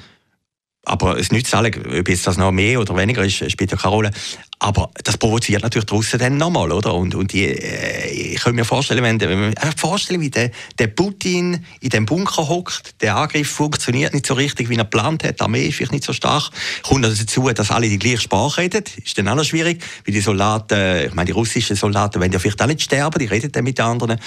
aber 0.85 1.17
es 1.17 1.31
nützt 1.31 1.53
alle, 1.53 1.69
ob 1.69 2.07
jetzt 2.07 2.27
das 2.27 2.37
noch 2.37 2.51
mehr 2.51 2.79
oder 2.79 2.95
weniger 2.95 3.25
ist, 3.25 3.51
spielt 3.51 3.71
ja 3.71 3.77
keine 3.77 3.93
Rolle. 3.93 4.11
Aber 4.59 4.89
das 5.03 5.17
provoziert 5.17 5.63
natürlich 5.63 5.85
die 5.85 5.93
Russen 5.93 6.17
dann 6.17 6.37
nochmal, 6.37 6.71
oder? 6.71 6.93
Und, 6.93 7.13
und 7.13 7.33
die, 7.33 7.45
äh, 7.45 8.09
ich 8.09 8.39
kann 8.39 8.55
mir 8.55 8.63
vorstellen, 8.63 9.03
wenn, 9.03 9.19
wenn 9.19 9.39
man 9.39 9.57
einfach 9.57 9.77
vorstellen, 9.77 10.21
wie 10.21 10.29
der, 10.29 10.49
der 10.79 10.87
Putin 10.87 11.65
in 11.81 11.89
dem 11.89 12.05
Bunker 12.05 12.47
hockt, 12.47 13.01
der 13.01 13.17
Angriff 13.17 13.49
funktioniert 13.49 14.13
nicht 14.13 14.25
so 14.25 14.33
richtig, 14.33 14.69
wie 14.69 14.75
er 14.75 14.85
geplant 14.85 15.23
hat, 15.23 15.39
die 15.39 15.43
Armee 15.43 15.67
ist 15.67 15.75
vielleicht 15.75 15.91
nicht 15.91 16.05
so 16.05 16.13
stark, 16.13 16.51
kommt 16.83 17.03
dazu, 17.03 17.49
dass 17.49 17.69
alle 17.69 17.89
die 17.89 17.99
gleiche 17.99 18.21
Sprache 18.21 18.61
reden, 18.61 18.83
ist 19.03 19.17
dann 19.17 19.27
auch 19.27 19.35
noch 19.35 19.43
schwierig, 19.43 19.83
weil 20.05 20.13
die 20.13 20.21
Soldaten, 20.21 21.07
ich 21.07 21.13
meine, 21.13 21.25
die 21.25 21.33
russischen 21.33 21.75
Soldaten 21.75 22.21
wollen 22.21 22.31
ja 22.31 22.39
vielleicht 22.39 22.61
auch 22.61 22.67
nicht 22.67 22.81
sterben, 22.81 23.19
die 23.19 23.25
reden 23.25 23.51
dann 23.51 23.63
mit 23.63 23.77
den 23.77 23.85
anderen. 23.85 24.19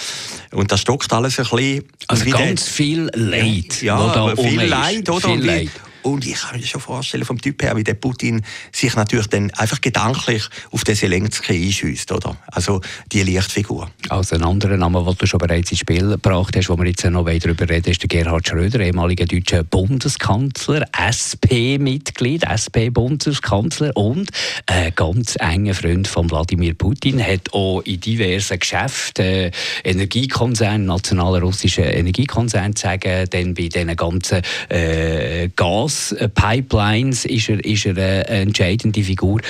Und 0.53 0.71
das 0.71 0.81
stockt 0.81 1.11
alles 1.13 1.39
ein 1.39 1.47
bisschen. 1.49 1.85
Also 2.07 2.25
ganz 2.31 2.65
der, 2.65 2.73
viel 2.73 3.11
Leid. 3.15 3.81
Ja, 3.83 4.37
viel 4.37 4.63
Leid, 4.63 5.09
oder? 5.09 5.29
Viel 5.29 5.45
Leid. 5.45 5.71
Und 6.03 6.27
ich 6.27 6.41
kann 6.41 6.59
mir 6.59 6.67
schon 6.67 6.81
vorstellen, 6.81 7.25
vom 7.25 7.41
Typ 7.41 7.63
her, 7.63 7.77
wie 7.77 7.85
der 7.85 7.95
Putin 7.95 8.43
sich 8.73 8.95
natürlich 8.95 9.29
dann 9.29 9.51
einfach 9.53 9.81
gedanklich 9.81 10.45
auf 10.71 10.85
den 10.85 10.97
Zelensky 10.97 11.67
einschüsst, 11.67 12.13
oder? 12.13 12.37
Also 12.47 12.81
die 13.13 13.23
Lichtfigur. 13.23 13.91
Also 14.09 14.37
ein 14.37 14.43
anderer 14.43 14.77
Name, 14.77 15.05
den 15.05 15.17
du 15.17 15.27
schon 15.27 15.39
bereits 15.39 15.71
ins 15.71 15.81
Spiel 15.81 16.09
gebracht 16.09 16.57
hast, 16.57 16.69
wo 16.69 16.77
wir 16.77 16.87
jetzt 16.87 17.05
noch 17.05 17.25
darüber 17.25 17.69
reden, 17.69 17.91
ist 17.91 18.03
der 18.03 18.09
Gerhard 18.09 18.47
Schröder, 18.49 18.81
ehemaliger 18.81 19.27
deutscher 19.27 19.65
Bundeskanzler, 19.65 20.87
SP-Mitglied, 20.93 22.45
SP-Bundeskanzler 22.45 23.97
und 23.97 24.31
ein 24.67 24.93
ganz 24.95 25.37
enger 25.39 25.75
Freund 25.75 26.09
von 26.09 26.31
Wladimir 26.31 26.75
Putin, 26.75 27.23
hat 27.23 27.53
auch 27.53 27.81
in 27.83 28.01
diversen 28.01 28.59
Geschäften 28.59 29.29
äh, 29.29 29.51
Energiekonzerne, 29.85 30.85
nationale 30.85 31.41
russische 31.41 31.83
Energiekonzerne 31.83 32.75
zu 32.75 32.83
sagen, 32.83 33.27
dann 33.31 33.55
bei 33.55 33.69
diesen 33.69 33.95
ganzen 33.97 34.43
äh, 34.69 35.49
Gas 35.55 35.88
Gaspipelines 35.89 37.25
ist 37.25 37.49
er, 37.49 37.65
ist 37.65 37.87
er 37.87 37.97
eine 37.97 38.27
entscheidende 38.29 39.03
Figur. 39.03 39.41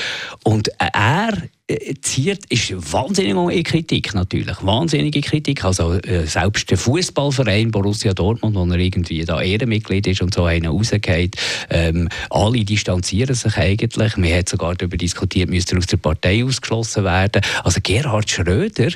Und 0.44 0.70
er 0.78 1.32
zieht, 2.00 2.46
ist 2.48 2.92
wahnsinnig 2.92 3.56
in 3.56 3.62
Kritik 3.62 4.14
natürlich. 4.14 4.56
Wahnsinnige 4.62 5.20
Kritik. 5.20 5.64
Also 5.64 5.94
äh, 5.94 6.26
selbst 6.26 6.70
der 6.70 6.78
Fußballverein 6.78 7.70
Borussia 7.70 8.14
Dortmund, 8.14 8.56
wo 8.56 8.64
er 8.64 8.78
irgendwie 8.78 9.24
da 9.24 9.42
Ehrenmitglied 9.42 10.06
ist 10.06 10.22
und 10.22 10.32
so 10.32 10.44
einer 10.44 10.70
rausgeht, 10.70 11.36
ähm, 11.68 12.08
alle 12.30 12.64
distanzieren 12.64 13.34
sich 13.34 13.56
eigentlich. 13.56 14.16
Man 14.16 14.32
hat 14.32 14.48
sogar 14.48 14.74
darüber 14.74 14.96
diskutiert, 14.96 15.50
müsste 15.50 15.74
er 15.74 15.78
aus 15.78 15.86
der 15.86 15.98
Partei 15.98 16.42
ausgeschlossen 16.42 17.04
werden. 17.04 17.42
Also 17.64 17.80
Gerhard 17.82 18.30
Schröder 18.30 18.88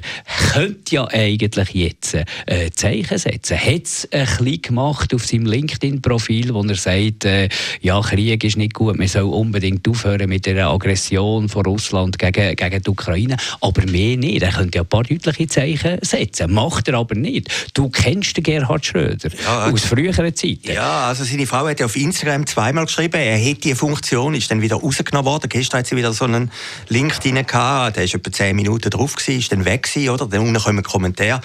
könnte 0.53 0.95
ja 0.95 1.07
eigentlich 1.09 1.75
jetzt 1.75 2.15
äh, 2.15 2.71
Zeichen 2.75 3.19
setzen. 3.19 3.59
Hat 3.59 3.85
es 3.85 4.09
ein 4.11 4.25
bisschen 4.25 4.63
gemacht 4.63 5.15
auf 5.15 5.27
seinem 5.27 5.45
LinkedIn-Profil, 5.45 6.55
wo 6.55 6.63
er 6.63 6.75
sagt, 6.77 7.27
äh, 7.27 7.51
ja, 7.83 8.01
Krieg 8.01 8.45
ist 8.45 8.57
nicht 8.57 8.73
gut, 8.73 8.97
man 8.97 9.09
soll 9.09 9.25
unbedingt 9.25 9.87
aufhören 9.87 10.29
mit 10.29 10.47
der 10.47 10.69
Aggression 10.69 11.51
von 11.51 11.67
Russland 11.67 12.19
gegen 12.19 12.62
gegen 12.69 12.83
die 12.83 12.91
Ukraine, 12.91 13.37
aber 13.61 13.87
mehr 13.87 14.17
nicht. 14.17 14.43
Er 14.43 14.53
könnte 14.53 14.79
ja 14.79 14.83
ein 14.83 14.89
paar 14.89 15.03
deutliche 15.03 15.47
Zeichen 15.47 15.99
setzen, 16.03 16.53
macht 16.53 16.89
er 16.89 16.95
aber 16.95 17.15
nicht. 17.15 17.49
Du 17.75 17.89
kennst 17.89 18.37
den 18.37 18.45
Gerhard 18.45 18.85
Schröder 18.85 19.31
ja, 19.43 19.71
aus 19.71 19.83
früheren 19.83 20.35
Zeiten. 20.35 20.73
Ja, 20.73 21.09
also 21.09 21.25
seine 21.25 21.47
Frau 21.47 21.67
hat 21.67 21.81
ja 21.81 21.87
auf 21.87 21.97
Instagram 21.97 22.47
zweimal 22.47 22.87
geschrieben, 22.87 23.21
er 23.21 23.37
hätte 23.37 23.61
die 23.61 23.75
Funktion, 23.75 24.35
ist 24.35 24.51
dann 24.51 24.61
wieder 24.61 24.77
rausgenommen 24.77 25.31
worden. 25.31 25.49
Gestern 25.49 25.81
hat 25.81 25.87
sie 25.87 25.97
wieder 25.97 26.13
so 26.13 26.25
einen 26.25 26.51
Link 26.89 27.21
drin 27.21 27.45
gehabt, 27.47 27.97
der 27.97 28.05
ist 28.05 28.15
etwa 28.15 28.31
zehn 28.33 28.57
Minuten 28.57 28.91
drauf 28.91 29.17
gewesen, 29.17 29.39
ist 29.39 29.53
dann 29.53 29.65
weg 29.65 29.85
gewesen, 29.85 30.11
oder? 30.11 30.27
Dann 30.27 30.41
unten 30.41 30.63
kommen 30.63 30.83
Kommentare. 30.83 31.41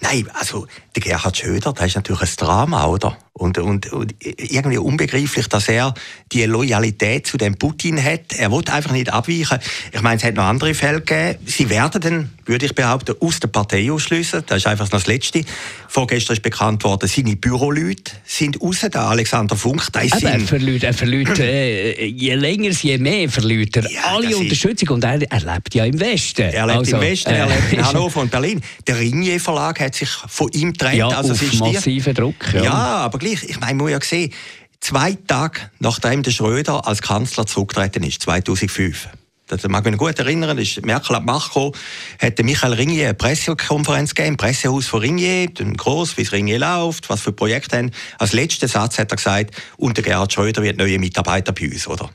Nein, 0.00 0.28
also 0.34 0.66
der 0.94 1.02
Gerhard 1.02 1.36
Schröder, 1.36 1.72
das 1.72 1.86
ist 1.86 1.96
natürlich 1.96 2.22
ein 2.22 2.36
Drama, 2.36 2.86
oder? 2.86 3.16
Und, 3.40 3.56
und, 3.56 3.90
und 3.90 4.14
irgendwie 4.20 4.76
unbegreiflich, 4.76 5.48
dass 5.48 5.66
er 5.70 5.94
die 6.30 6.44
Loyalität 6.44 7.26
zu 7.26 7.38
dem 7.38 7.56
Putin 7.56 8.02
hat. 8.04 8.34
Er 8.36 8.52
will 8.52 8.62
einfach 8.70 8.92
nicht 8.92 9.10
abweichen. 9.10 9.58
Ich 9.92 10.02
meine, 10.02 10.18
es 10.18 10.24
hat 10.24 10.34
noch 10.34 10.44
andere 10.44 10.74
Fälle 10.74 11.00
gegeben. 11.00 11.38
Sie 11.46 11.70
werden 11.70 12.02
dann, 12.02 12.30
würde 12.44 12.66
ich 12.66 12.74
behaupten, 12.74 13.14
aus 13.18 13.40
der 13.40 13.48
Partei 13.48 13.90
ausschließen. 13.90 14.42
Das 14.46 14.58
ist 14.58 14.66
einfach 14.66 14.84
noch 14.92 14.98
das 14.98 15.06
Letzte. 15.06 15.42
Vorgestern 15.88 16.36
ist 16.36 16.42
bekannt 16.42 16.84
worden, 16.84 17.08
seine 17.08 17.34
Büroleute 17.34 18.12
sind 18.26 18.60
raus. 18.60 18.80
Der 18.80 19.00
Alexander 19.00 19.56
Funk, 19.56 19.90
der 19.90 20.02
ist 20.02 20.16
Aber 20.16 20.30
er 20.32 20.40
verliert, 20.40 20.84
er 20.84 20.92
verliert 20.92 21.38
äh, 21.38 22.04
je 22.04 22.34
länger, 22.34 22.70
je 22.70 22.98
mehr 22.98 23.28
verliert 23.30 23.74
er 23.78 23.90
ja, 23.90 24.00
alle 24.04 24.36
Unterstützung. 24.36 24.90
Und 24.90 25.04
er, 25.04 25.22
er 25.22 25.40
lebt 25.40 25.74
ja 25.74 25.86
im 25.86 25.98
Westen. 25.98 26.42
Er 26.42 26.66
lebt 26.66 26.78
also, 26.78 26.96
im 26.96 27.02
Westen, 27.02 27.30
er 27.30 27.46
lebt 27.46 27.72
in 27.72 27.78
äh, 27.78 27.82
Hannover 27.84 28.20
und 28.20 28.30
Berlin. 28.30 28.60
Der 28.86 28.98
Ringier 28.98 29.40
Verlag 29.40 29.80
hat 29.80 29.94
sich 29.94 30.10
von 30.10 30.50
ihm 30.52 30.72
getrennt. 30.72 30.96
Ja, 30.96 31.08
also 31.08 31.32
auf 31.32 31.52
massiven 31.54 32.14
Druck. 32.14 32.52
Ja. 32.52 32.64
ja, 32.64 32.72
aber 32.72 33.18
gleich, 33.18 33.29
ich 33.32 33.60
meine, 33.60 33.74
man 33.74 33.84
muss 33.84 33.90
ja 33.90 34.00
sehen, 34.00 34.32
zwei 34.80 35.16
Tage 35.26 35.60
nachdem 35.78 36.22
der 36.22 36.30
Schröder 36.30 36.86
als 36.86 37.02
Kanzler 37.02 37.46
zurückgetreten 37.46 38.02
ist, 38.02 38.22
2005, 38.22 39.08
das 39.50 39.66
mag 39.68 39.84
mich 39.84 39.96
gut 39.96 40.18
erinnern, 40.18 40.58
ist 40.58 40.84
Merkel 40.86 41.16
ab 41.16 41.24
Macht 41.24 41.48
gekommen, 41.48 41.72
hat 42.20 42.38
Michael 42.38 42.74
Ringier 42.74 43.06
eine 43.06 43.14
Pressekonferenz 43.14 44.14
gegeben, 44.14 44.36
Pressehaus 44.36 44.86
von 44.86 45.00
Ringier, 45.00 45.48
groß, 45.48 46.16
wie 46.16 46.22
es 46.22 46.32
Ringier 46.32 46.60
läuft, 46.60 47.10
was 47.10 47.22
für 47.22 47.32
Projekte 47.32 47.78
haben. 47.78 47.90
Als 48.18 48.32
letzten 48.32 48.68
Satz 48.68 48.98
hat 48.98 49.10
er 49.12 49.16
gesagt, 49.16 49.56
unter 49.76 50.02
Gerhard 50.02 50.32
Schröder 50.32 50.62
wird 50.62 50.78
neue 50.78 50.98
Mitarbeiter 51.00 51.52
bei 51.52 51.68
uns, 51.68 51.88
oder? 51.88 52.10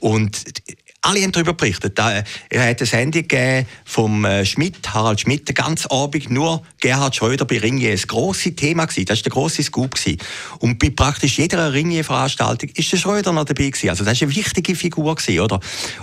Und 0.00 0.42
alle 1.02 1.22
haben 1.22 1.32
darüber 1.32 1.54
berichtet. 1.54 1.98
Er 1.98 2.24
hat 2.68 2.80
eine 2.80 2.86
Sendung 2.86 3.24
vom 3.84 4.24
äh, 4.24 4.44
Schmidt, 4.44 4.92
Harald 4.92 5.20
Schmidt, 5.20 5.48
den 5.48 5.54
ganzen 5.54 5.90
Abend 5.90 6.30
nur 6.30 6.62
Gerhard 6.80 7.16
Schröder 7.16 7.44
bei 7.46 7.58
Ringier. 7.58 7.92
Das 7.92 8.06
grosse 8.06 8.54
Thema 8.54 8.84
gewesen. 8.84 9.06
Das 9.06 9.18
war 9.18 9.22
der 9.22 9.32
grosse 9.32 9.62
Scoop 9.62 9.94
gewesen. 9.94 10.18
Und 10.58 10.78
bei 10.78 10.90
praktisch 10.90 11.38
jeder 11.38 11.72
Ringier-Veranstaltung 11.72 12.70
ist 12.74 12.92
der 12.92 12.98
Schröder 12.98 13.32
noch 13.32 13.44
dabei 13.44 13.70
gewesen. 13.70 13.88
Also 13.88 14.04
das 14.04 14.20
war 14.20 14.28
eine 14.28 14.36
wichtige 14.36 14.74
Figur 14.74 15.14
gewesen, 15.14 15.40
oder? 15.40 15.60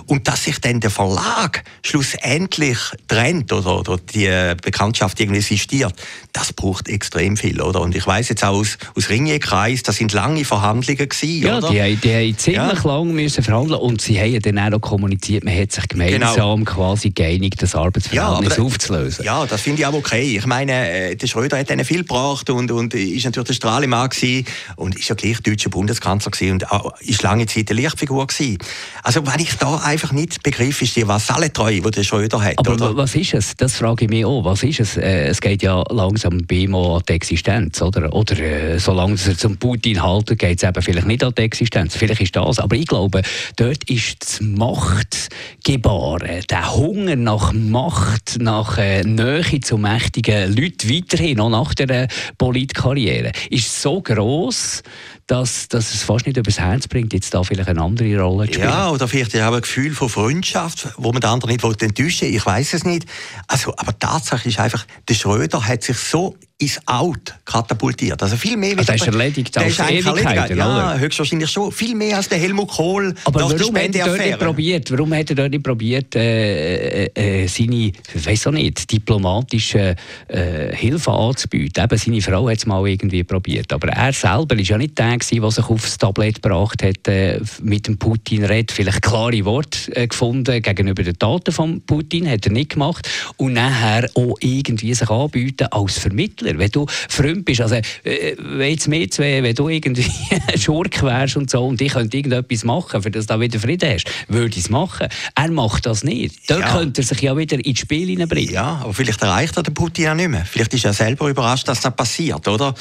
Und 0.08 0.28
dass 0.28 0.44
sich 0.44 0.60
dann 0.60 0.80
der 0.80 0.90
Verlag 0.90 1.64
schlussendlich 1.86 2.78
trennt 3.08 3.54
oder, 3.54 3.80
oder 3.80 3.98
die 3.98 4.26
äh, 4.26 4.56
Bekanntschaft 4.62 5.20
irgendwie 5.20 5.40
existiert, 5.40 5.94
das 6.34 6.54
braucht 6.54 6.88
extrem 6.88 7.38
viel, 7.38 7.62
oder? 7.62 7.82
Und 7.82 7.96
ich 7.96 8.06
weiß 8.06 8.30
jetzt 8.30 8.44
auch 8.44 8.56
aus, 8.56 8.78
aus 8.96 9.10
Ringier-Kreis, 9.10 9.84
das 9.84 9.98
sind 9.98 10.14
lange 10.14 10.44
Verhandlungen 10.44 11.10
gewesen, 11.10 11.42
ja, 11.42 11.58
oder? 11.58 11.70
die, 11.70 11.82
haben, 11.82 12.02
die 12.02 12.14
haben 12.14 12.38
ziemlich 12.38 12.84
ja. 12.84 12.90
lange 12.90 13.14
müssen 13.14 13.44
verhandeln 13.44 13.80
und 13.80 14.02
sie 14.02 14.20
haben 14.20 14.40
dann 14.42 14.60
auch 14.60 14.87
kommuniziert, 14.88 15.44
man 15.44 15.54
hat 15.54 15.74
sich 15.74 15.86
gemeinsam 15.88 16.64
genau. 16.64 16.72
quasi 16.72 17.10
geeinigt, 17.10 17.62
das 17.62 17.76
Arbeitsverhältnis 17.76 18.56
ja, 18.56 18.64
aufzulösen. 18.64 19.26
Ja, 19.26 19.46
das 19.46 19.62
finde 19.62 19.82
ich 19.82 19.86
auch 19.86 19.94
okay. 19.94 20.38
Ich 20.38 20.46
meine, 20.46 20.90
äh, 20.90 21.16
der 21.16 21.28
Schröder 21.28 21.58
hat 21.58 21.70
ihnen 21.70 21.84
viel 21.84 22.04
gebracht 22.04 22.50
und, 22.50 22.72
und 22.72 22.94
ist 22.94 23.26
natürlich 23.26 23.48
der 23.48 23.54
Strahlemann 23.54 24.10
gewesen 24.10 24.46
und 24.78 24.96
ist 24.96 25.10
ja 25.10 25.16
gleich 25.16 25.42
deutscher 25.42 25.70
Bundeskanzler 25.70 26.32
gewesen 26.32 26.54
und 26.54 26.72
auch, 26.72 26.98
ist 27.02 27.22
lange 27.22 27.48
Zeit 27.48 27.70
eine 27.70 27.82
Lichtfigur 27.82 28.28
gewesen. 28.28 28.60
Also, 29.04 29.28
wenn 29.28 29.40
ich 29.42 29.56
da 29.58 29.76
einfach 29.76 30.14
nicht 30.14 30.42
begriff, 30.42 30.82
ist 30.82 30.96
die 30.96 31.06
Vasallentreue, 31.06 31.82
die 31.82 31.92
der 31.92 32.04
Schröder 32.04 32.42
hat. 32.42 32.58
Aber 32.58 32.74
oder? 32.74 32.96
was 32.96 33.14
ist 33.16 33.34
es? 33.34 33.58
Das 33.58 33.76
frage 33.76 34.06
ich 34.06 34.10
mich 34.10 34.24
auch. 34.24 34.46
Was 34.46 34.64
ist 34.64 34.80
es? 34.80 34.96
Äh, 34.96 35.28
es 35.28 35.42
geht 35.42 35.64
ja 35.64 35.84
langsam 35.90 36.46
bei 36.48 36.56
ihm 36.56 36.76
an 36.76 37.02
die 37.10 37.14
Existenz, 37.14 37.82
oder? 37.82 38.14
Oder 38.14 38.40
äh, 38.40 38.80
solange 38.80 39.16
es 39.16 39.38
zum 39.38 39.58
Putin 39.58 40.02
halten, 40.02 40.38
geht 40.38 40.64
es 40.64 40.64
eben 40.64 40.82
vielleicht 40.82 41.08
nicht 41.08 41.24
an 41.26 41.34
die 41.38 41.42
Existenz. 41.42 41.98
Vielleicht 41.98 42.22
ist 42.22 42.36
das. 42.38 42.60
Aber 42.60 42.76
ich 42.78 42.88
glaube, 42.88 43.22
dort 43.58 43.84
ist 43.90 44.24
das 44.24 44.40
Machtgebaren, 44.78 46.44
der 46.50 46.76
Hunger 46.76 47.16
nach 47.16 47.52
Macht, 47.52 48.38
nach 48.40 48.78
äh, 48.78 49.02
Nähe 49.04 49.60
zu 49.62 49.78
mächtigen 49.78 50.56
Leuten 50.56 50.90
weiterhin, 50.90 51.40
auch 51.40 51.50
nach 51.50 51.74
der 51.74 52.08
Politkarriere, 52.38 53.32
ist 53.50 53.82
so 53.82 54.02
groß, 54.02 54.84
dass, 55.26 55.68
dass 55.68 55.94
es 55.94 56.04
fast 56.04 56.28
nicht 56.28 56.38
übers 56.38 56.60
Herz 56.60 56.88
bringt, 56.88 57.14
jetzt 57.14 57.34
da 57.34 57.44
vielleicht 57.44 57.70
eine 57.70 57.82
andere 57.82 58.20
Rolle 58.20 58.48
zu 58.48 58.54
spielen. 58.54 58.70
Ja, 58.70 58.92
oder 58.92 59.08
vielleicht 59.08 59.36
auch 59.36 59.54
ein 59.54 59.62
Gefühl 59.62 59.94
von 59.94 60.10
Freundschaft, 60.10 60.90
wo 60.98 61.12
man 61.12 61.22
den 61.22 61.30
anderen 61.32 61.56
nicht 61.56 61.82
enttäuschen 61.82 62.28
will. 62.28 62.36
Ich 62.36 62.46
weiß 62.46 62.74
es 62.76 62.86
nicht. 62.86 63.06
Also, 63.48 63.74
aber 63.78 63.98
Tatsache 63.98 64.48
ist 64.48 64.60
einfach, 64.60 64.86
der 65.10 65.16
Schröder 65.16 65.66
hat 65.68 65.84
sich 65.84 65.98
so 65.98 66.38
ins 66.60 66.80
Out 66.88 67.36
katapultiert. 67.46 68.22
Also 68.24 68.36
viel 68.36 68.58
mehr... 68.58 68.76
Also 68.78 68.86
der 68.86 68.96
ist 68.96 69.06
erledigt 69.08 69.56
der 69.56 69.68
ist 69.68 69.80
erledigt. 69.80 70.56
Ja, 70.56 70.98
höchstwahrscheinlich 70.98 71.52
schon. 71.52 71.72
Viel 71.72 71.94
mehr 71.94 72.18
als 72.18 72.30
der 72.30 72.40
Helmut 72.40 72.70
Kohl 72.70 73.14
Aber 73.26 73.42
nach 73.42 73.52
warum 73.52 73.76
der 73.76 73.84
hat 73.84 73.96
er 73.96 74.26
nicht 74.26 74.40
probiert? 74.40 74.92
Warum 74.92 75.14
hat 75.14 75.30
er 75.30 75.36
dort 75.36 75.52
nicht 75.52 75.64
probiert, 75.64 76.16
äh, 76.16 77.06
äh, 77.06 77.44
äh 77.44 77.48
seine, 77.48 77.92
weiß 78.12 78.48
auch 78.48 78.52
nicht, 78.52 78.92
diplomatische 78.92 79.96
äh, 80.30 80.76
Hilfe 80.76 81.12
anzubieten? 81.12 81.84
Eben, 81.84 81.98
seine 81.98 82.22
Frau 82.22 82.50
hat 82.50 82.58
es 82.58 82.66
mal 82.66 82.88
irgendwie 82.88 83.24
probiert. 83.24 83.72
Aber 83.72 83.90
er 83.90 84.12
selber 84.12 84.58
war 84.58 84.64
ja 84.64 84.78
nicht 84.80 84.98
der, 84.98 85.18
der 85.18 85.52
sich 85.52 85.66
aufs 85.66 86.00
Tablett 86.00 86.42
gebracht 86.42 86.82
hat, 86.82 87.08
äh, 87.08 87.40
mit 87.62 87.86
dem 87.86 88.00
Putin 88.00 88.46
redet, 88.46 88.72
vielleicht 88.72 89.04
klare 89.04 89.46
Worte 89.46 89.96
äh, 89.96 90.08
gefunden 90.08 90.60
gegenüber 90.64 91.04
den 91.04 91.20
Taten 91.20 91.52
von 91.52 91.82
Putin, 91.82 92.28
hat 92.28 92.48
er 92.48 92.52
nicht 92.52 92.72
gemacht. 92.72 93.08
Und 93.38 93.54
nachher 93.54 94.10
auch 94.16 94.38
irgendwie 94.40 94.96
sich 94.96 95.10
anbieten 95.10 95.68
als 95.70 96.00
Vermittler 96.00 96.47
Spieler. 96.48 96.60
Wenn 96.60 96.72
du 96.72 96.86
Freund 97.10 97.46
bist, 97.46 97.62
also 97.62 97.76
äh, 97.76 98.36
wenn 98.38 98.72
jetzt 98.72 98.88
mehr 98.88 99.10
zwei, 99.10 99.44
wenn 99.44 99.56
du 99.56 99.70
irgendwie 99.70 100.10
Schurk 100.58 101.02
wärst 101.04 101.38
und 101.38 101.50
so 101.50 101.66
und 101.66 101.82
ich 101.82 101.94
könnte 101.94 102.18
irgendetwas 102.18 102.64
machen, 102.64 103.02
für 103.02 103.12
das 103.12 103.26
du 103.26 103.34
da 103.34 103.40
wieder 103.40 103.60
Frieden 103.60 103.90
hast, 103.90 104.06
würde 104.28 104.58
ich 104.58 104.66
es 104.66 104.70
machen. 104.70 105.08
Er 105.36 105.52
macht 105.52 105.86
das 105.86 106.04
nicht. 106.04 106.50
Dort 106.50 106.62
ja. 106.62 106.78
könnte 106.78 107.02
er 107.02 107.06
sich 107.06 107.22
ja 107.22 107.38
wieder 107.38 107.64
ins 107.64 107.80
Spiel 107.80 108.08
hineinbringen. 108.08 108.54
Ja, 108.54 108.82
aber 108.84 108.94
vielleicht 108.94 109.22
erreicht 109.22 109.58
er 109.58 109.64
den 109.64 109.74
Putin 109.74 110.10
auch 110.10 110.16
nicht 110.16 110.30
mehr. 110.30 110.46
Vielleicht 110.46 110.74
ist 110.74 110.86
er 110.86 110.94
selber 110.94 111.30
überrascht, 111.30 111.68
dass 111.68 111.82
das 111.82 111.96
passiert, 111.96 112.48
oder? 112.48 112.74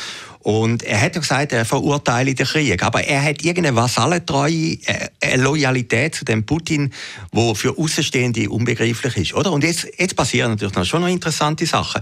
Und 0.46 0.84
er 0.84 1.00
hat 1.00 1.16
ja 1.16 1.20
gesagt, 1.20 1.50
er 1.50 1.64
verurteile 1.64 2.32
den 2.32 2.46
Krieg. 2.46 2.80
Aber 2.84 3.02
er 3.02 3.20
hat 3.20 3.44
irgendeine 3.44 3.74
Vasallentreue, 3.74 4.78
äh, 4.86 5.08
eine 5.20 5.42
Loyalität 5.42 6.14
zu 6.14 6.24
dem 6.24 6.46
Putin, 6.46 6.92
wo 7.32 7.52
für 7.54 7.76
Außenstehende 7.76 8.48
unbegreiflich 8.48 9.16
ist, 9.16 9.34
oder? 9.34 9.50
Und 9.50 9.64
jetzt, 9.64 9.88
jetzt 9.98 10.14
passieren 10.14 10.52
natürlich 10.52 10.76
noch 10.76 10.84
schon 10.84 11.00
noch 11.00 11.08
interessante 11.08 11.66
Sachen. 11.66 12.00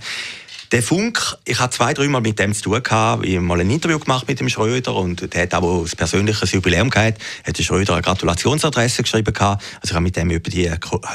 Der 0.73 0.83
Funk, 0.83 1.37
ich 1.45 1.61
hatte 1.61 1.77
zwei, 1.77 1.95
dreimal 1.95 2.21
mit 2.21 2.39
dem 2.39 2.55
zu 2.55 2.63
tun 2.63 2.83
gehabt. 2.83 3.25
Ich 3.25 3.37
habe 3.37 3.45
mal 3.45 3.61
ein 3.61 3.71
Interview 3.71 3.99
gemacht 3.99 4.27
mit 4.27 4.41
dem 4.41 4.49
Schröder 4.49 4.95
und 4.95 5.33
der 5.33 5.43
hat 5.43 5.55
auch 5.55 5.85
ein 5.85 5.91
persönliches 5.97 6.53
Jubiläum 6.53 6.91
gehabt. 6.91 7.21
Hat 7.47 7.59
der 7.59 7.63
Schröder 7.63 7.93
eine 7.95 8.03
Gratulationsadresse 8.03 9.03
geschrieben 9.03 9.33
gehabt. 9.33 9.63
Also 9.77 9.91
ich 9.91 9.93
habe 9.93 10.03
mit 10.03 10.17
dem 10.17 10.31
über 10.31 10.51
die, 10.51 10.67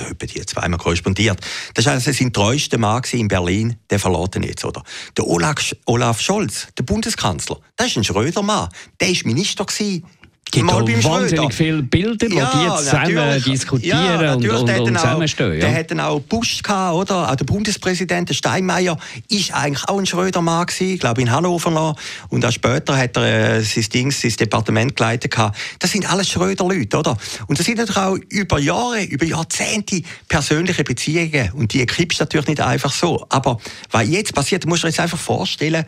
über 0.10 0.26
die 0.26 0.46
zweimal 0.46 0.80
korrespondiert. 0.80 1.40
Das 1.74 1.86
war 1.86 1.94
also 1.94 2.12
sein 2.12 2.32
treuester 2.32 2.78
Mann 2.78 3.02
in 3.12 3.28
Berlin. 3.28 3.76
Der 3.90 4.00
verloren 4.00 4.44
jetzt, 4.44 4.64
oder? 4.64 4.84
Der 5.18 5.28
Olaf, 5.28 5.76
Olaf 5.86 6.22
Scholz, 6.22 6.68
der 6.78 6.84
Bundeskanzler, 6.84 7.60
das 7.76 7.88
ist 7.88 7.98
ein 7.98 8.04
Schröder-Mann. 8.04 8.70
Der 9.00 9.08
war 9.10 9.18
Minister 9.26 9.66
gewesen 9.66 10.06
gibt 10.52 10.66
mal 10.66 10.84
beim 10.84 11.04
wahnsinnig 11.04 11.54
viele 11.54 11.84
Bilder, 11.84 12.28
ja, 12.28 12.52
die 12.54 12.64
jetzt 12.64 12.86
zusammen 12.86 13.44
diskutieren 13.44 14.22
ja, 14.22 14.34
und, 14.34 14.48
und, 14.48 14.80
und 14.80 14.98
zusammenstehen. 14.98 15.54
Ja. 15.54 15.60
Der 15.60 15.76
hat 15.76 15.92
dann 15.92 16.00
auch 16.00 16.20
Bush 16.22 16.62
gehabt, 16.64 16.96
oder? 16.96 17.32
Auch 17.32 17.36
der 17.36 17.46
Bundespräsident, 17.46 18.30
der 18.30 18.34
Steinmeier, 18.34 18.98
ist 19.30 19.54
eigentlich 19.54 19.88
auch 19.88 20.00
ein 20.00 20.06
Schröder-Mann 20.06 20.66
gewesen, 20.66 20.94
ich 20.94 21.00
glaube 21.00 21.22
in 21.22 21.32
Hannover 21.32 21.72
noch. 21.72 21.96
Und 22.30 22.46
auch 22.46 22.52
später 22.52 22.98
hat 22.98 23.18
er 23.18 23.58
äh, 23.58 23.62
sein 23.62 23.86
Dings, 23.94 24.22
sein 24.22 24.34
Departement 24.40 24.96
geleitet 24.96 25.32
gehabt. 25.32 25.58
Das 25.80 25.92
sind 25.92 26.12
alles 26.12 26.30
Schröder-Leute, 26.30 26.98
oder? 26.98 27.18
Und 27.48 27.60
das 27.60 27.66
sind 27.66 27.78
natürlich 27.78 27.98
auch 27.98 28.18
über 28.30 28.60
Jahre, 28.60 29.04
über 29.04 29.26
Jahrzehnte 29.26 30.02
persönliche 30.28 30.84
Beziehungen. 30.84 31.52
Und 31.54 31.74
die 31.74 31.86
kippst 31.86 32.20
natürlich 32.20 32.48
nicht 32.48 32.62
einfach 32.62 32.92
so. 32.92 33.26
Aber 33.30 33.60
was 33.92 34.08
jetzt 34.08 34.34
passiert, 34.34 34.66
musst 34.66 34.84
du 34.84 34.88
dir 34.88 34.92
jetzt 34.92 35.00
einfach 35.00 35.20
vorstellen, 35.20 35.86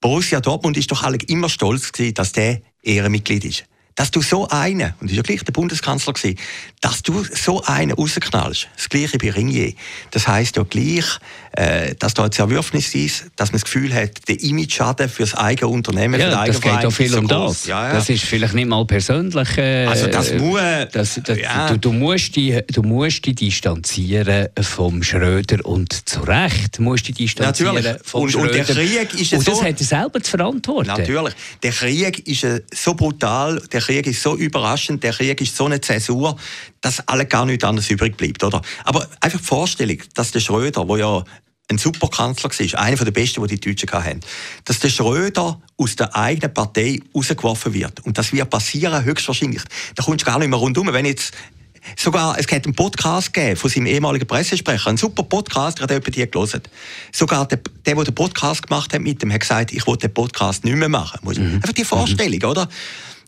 Borussia 0.00 0.40
Dortmund 0.40 0.76
ist 0.76 0.90
doch 0.90 1.02
alle 1.02 1.18
immer 1.26 1.48
stolz 1.48 1.92
gewesen, 1.92 2.14
dass 2.14 2.32
der 2.32 2.62
Ehrenmitglied 2.82 3.44
ist 3.44 3.64
dass 3.94 4.10
du 4.10 4.22
so 4.22 4.48
einen, 4.48 4.94
und 5.00 5.10
ist 5.10 5.16
ja 5.16 5.22
gleich 5.22 5.42
der 5.44 5.52
Bundeskanzler 5.52 6.12
gewesen, 6.12 6.38
dass 6.80 7.02
du 7.02 7.24
so 7.24 7.62
einen 7.64 7.92
rausknallst. 7.92 8.68
Das 8.76 8.88
Gleiche 8.88 9.18
bei 9.18 9.30
Ringier. 9.30 9.74
Das 10.10 10.26
heisst 10.26 10.56
ja 10.56 10.62
gleich, 10.62 11.04
äh, 11.52 11.94
dass 11.98 12.14
da 12.14 12.24
ein 12.24 12.32
Zerwürfnis 12.32 12.94
ist, 12.94 13.26
dass 13.36 13.50
man 13.50 13.60
das 13.60 13.64
Gefühl 13.64 13.92
hat, 13.92 14.28
der 14.28 14.40
Image-Schaden 14.40 15.08
für 15.08 15.22
das 15.22 15.34
eigene 15.34 15.68
Unternehmen, 15.68 16.20
ja, 16.20 16.30
für 16.30 16.44
den 16.44 16.52
das 16.52 16.60
geht 16.60 16.82
ja 16.82 16.90
viel 16.90 17.14
um 17.16 17.28
das. 17.28 17.66
Ja, 17.66 17.88
ja. 17.88 17.94
Das 17.94 18.08
ist 18.08 18.24
vielleicht 18.24 18.54
nicht 18.54 18.68
mal 18.68 18.84
persönlich. 18.86 19.58
Äh, 19.58 19.86
also 19.86 20.06
das 20.06 20.32
muss... 20.34 20.60
Das, 20.92 21.20
das, 21.22 21.38
ja. 21.38 21.68
du, 21.68 21.78
du, 21.78 21.92
musst 21.92 22.36
die, 22.36 22.60
du 22.72 22.82
musst 22.82 23.26
dich 23.26 23.34
distanzieren 23.34 24.48
vom 24.60 25.02
Schröder 25.02 25.64
und 25.64 26.08
zu 26.08 26.20
Recht 26.20 26.78
musst 26.78 27.08
dich 27.08 27.16
distanzieren 27.16 27.74
Natürlich. 27.74 28.02
vom 28.04 28.22
und, 28.22 28.30
Schröder. 28.30 28.60
Und 28.60 28.68
der 28.68 28.76
Krieg 28.76 29.20
ist 29.20 29.32
und 29.32 29.46
das 29.46 29.58
so, 29.58 29.64
hat 29.64 29.80
er 29.80 29.86
selber 29.86 30.22
zu 30.22 30.30
verantworten. 30.30 30.88
Natürlich. 30.88 31.34
Der 31.62 31.72
Krieg 31.72 32.26
ist 32.26 32.46
so 32.74 32.94
brutal, 32.94 33.60
der 33.72 33.79
Krieg 33.80 34.06
ist 34.06 34.22
so 34.22 34.36
überraschend, 34.36 35.02
der 35.02 35.12
Krieg 35.12 35.40
ist 35.40 35.56
so 35.56 35.66
eine 35.66 35.80
Zäsur, 35.80 36.36
dass 36.80 37.06
alle 37.08 37.26
gar 37.26 37.44
nichts 37.46 37.64
anderes 37.64 37.90
übrig 37.90 38.16
bleibt, 38.16 38.42
oder? 38.44 38.62
Aber 38.84 39.08
einfach 39.20 39.38
die 39.38 39.44
Vorstellung, 39.44 39.98
dass 40.14 40.30
der 40.30 40.40
Schröder, 40.40 40.88
wo 40.88 40.96
ja 40.96 41.24
ein 41.68 41.78
Superkanzler 41.78 42.50
war, 42.50 42.80
einer 42.80 42.96
der 42.96 43.10
besten, 43.12 43.46
die 43.46 43.56
die 43.56 43.70
Deutschen 43.70 43.90
hatten, 43.92 44.20
dass 44.64 44.80
der 44.80 44.88
Schröder 44.88 45.60
aus 45.76 45.96
der 45.96 46.14
eigenen 46.16 46.52
Partei 46.52 47.00
rausgeworfen 47.14 47.72
wird. 47.72 48.00
Und 48.00 48.18
das 48.18 48.32
wird 48.32 48.50
passieren, 48.50 49.04
höchstwahrscheinlich. 49.04 49.62
Da 49.94 50.02
kommst 50.02 50.22
du 50.22 50.26
gar 50.26 50.38
nicht 50.38 50.48
mehr 50.48 50.58
rundum. 50.58 50.92
Wenn 50.92 51.06
jetzt 51.06 51.32
Sogar, 51.96 52.38
es 52.38 52.46
hat 52.46 52.64
einen 52.66 52.74
Podcast 52.74 53.32
gegeben 53.32 53.56
von 53.56 53.70
seinem 53.70 53.86
ehemaligen 53.86 54.26
Pressesprecher, 54.26 54.90
ein 54.90 54.96
super 54.96 55.22
Podcast, 55.22 55.78
ich 55.78 55.82
habe 55.82 55.94
jemand 55.94 56.32
gelesen. 56.32 56.62
Sogar 57.12 57.46
der, 57.48 57.58
der, 57.58 57.94
der 57.94 58.04
den 58.04 58.14
Podcast 58.14 58.66
gemacht 58.66 58.92
hat 58.92 59.00
mit 59.00 59.22
dem, 59.22 59.32
hat 59.32 59.40
gesagt, 59.40 59.72
ich 59.72 59.86
will 59.86 59.96
den 59.96 60.12
Podcast 60.12 60.64
nicht 60.64 60.76
mehr 60.76 60.88
machen. 60.88 61.20
Mhm. 61.22 61.54
Einfach 61.56 61.72
die 61.72 61.84
Vorstellung, 61.84 62.38
mhm. 62.38 62.48
oder? 62.48 62.68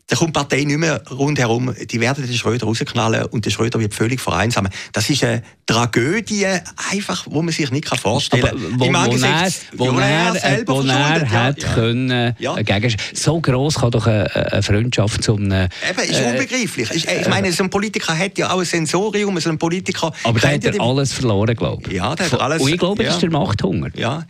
Da 0.07 0.17
kommt 0.17 0.35
die 0.35 0.39
Partei 0.39 0.63
nicht 0.63 0.77
mehr 0.77 1.01
rundherum. 1.09 1.73
Die 1.89 1.99
werden 2.01 2.25
den 2.25 2.35
Schröder 2.35 2.65
rausknallen 2.65 3.25
und 3.27 3.45
der 3.45 3.51
Schröder 3.51 3.79
wird 3.79 3.93
völlig 3.93 4.19
vereinsamen. 4.19 4.71
Das 4.91 5.09
ist 5.09 5.23
eine 5.23 5.43
Tragödie, 5.65 6.45
einfach, 6.91 7.25
wo 7.29 7.41
man 7.41 7.53
sich 7.53 7.71
nicht 7.71 7.87
vorstellen 7.87 8.43
kann. 8.43 8.79
Wo, 8.79 8.85
wo, 8.85 8.91
er, 8.91 9.51
wo, 9.73 9.99
er, 9.99 10.33
selber 10.33 10.75
wo 10.75 10.81
er 10.81 11.29
hat 11.31 11.61
ja. 11.61 11.73
können, 11.73 12.35
ja. 12.37 12.61
Gegen, 12.61 12.95
so 13.13 13.39
gross 13.39 13.75
kann 13.75 13.91
doch 13.91 14.05
eine, 14.05 14.61
Freundschaft 14.61 15.23
zum... 15.23 15.45
Eben, 15.45 15.69
ist 16.09 16.19
äh, 16.19 16.31
unbegreiflich. 16.31 16.91
Ich, 16.91 17.07
ich 17.07 17.27
meine, 17.29 17.51
so 17.53 17.63
ein 17.63 17.69
Politiker 17.69 18.17
hat 18.17 18.37
ja 18.37 18.51
auch 18.51 18.59
ein 18.59 18.65
Sensorium, 18.65 19.39
so 19.39 19.49
ein 19.49 19.57
Politiker... 19.57 20.11
Aber 20.23 20.39
da 20.39 20.49
hat 20.49 20.65
er 20.65 20.81
alles 20.81 21.13
verloren, 21.13 21.55
glaube 21.55 21.83
ich. 21.87 21.93
Ja, 21.93 22.13
der 22.13 22.29
hat 22.29 22.41
alles... 22.41 22.61
Und 22.61 22.69
ich 22.69 22.77
glaube, 22.77 23.03
das 23.03 23.15
ist 23.15 23.21
der 23.21 23.31
Machthunger. 23.31 23.89
Ja. 23.95 24.25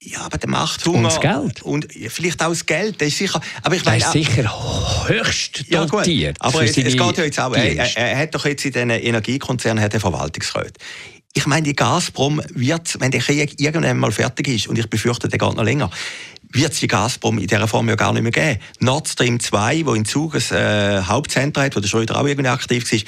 Ja, 0.00 0.20
aber 0.20 0.38
der 0.38 0.48
Machthunger... 0.48 0.98
Und 0.98 1.04
das 1.04 1.20
Geld. 1.20 1.62
Und 1.62 1.88
vielleicht 2.08 2.42
auch 2.42 2.50
das 2.50 2.66
Geld, 2.66 3.00
das 3.00 3.08
ist 3.08 3.18
sicher... 3.18 3.40
Aber 3.62 3.74
ich 3.74 3.84
meine, 3.84 3.98
ist 3.98 4.12
sicher 4.12 5.08
höchst 5.08 5.64
ja, 5.68 5.86
dotiert 5.86 6.36
Aber 6.40 6.62
es, 6.62 6.76
es 6.76 6.96
geht 6.96 7.18
ja 7.18 7.24
jetzt 7.24 7.40
auch... 7.40 7.54
Er, 7.54 7.96
er, 7.96 8.18
hat 8.18 8.34
doch 8.34 8.44
jetzt 8.44 8.64
in 8.66 8.72
diesen 8.72 8.90
Energiekonzernen 8.90 9.82
hat 9.82 9.94
er 9.94 10.00
Verwaltungsräte. 10.00 10.74
Ich 11.32 11.46
meine, 11.46 11.62
die 11.62 11.74
Gazprom 11.74 12.42
wird, 12.50 13.00
wenn 13.00 13.10
der 13.10 13.20
Krieg 13.20 13.60
irgendwann 13.60 13.98
mal 13.98 14.12
fertig 14.12 14.48
ist, 14.48 14.68
und 14.68 14.78
ich 14.78 14.88
befürchte, 14.88 15.28
der 15.28 15.38
geht 15.38 15.54
noch 15.54 15.64
länger, 15.64 15.90
wird 16.50 16.72
es 16.72 16.80
die 16.80 16.88
Gazprom 16.88 17.38
in 17.38 17.46
dieser 17.46 17.68
Form 17.68 17.88
ja 17.88 17.94
gar 17.94 18.12
nicht 18.12 18.22
mehr 18.22 18.32
geben. 18.32 18.60
Nord 18.80 19.08
Stream 19.08 19.40
2, 19.40 19.86
wo 19.86 19.94
in 19.94 20.04
Zug 20.04 20.34
ein 20.34 20.56
äh, 20.56 21.02
Hauptzentrum 21.02 21.64
hat, 21.64 21.76
wo 21.76 21.80
der 21.80 21.88
Schröder 21.88 22.20
auch 22.20 22.26
irgendwie 22.26 22.48
aktiv 22.48 22.90
war, 22.90 23.00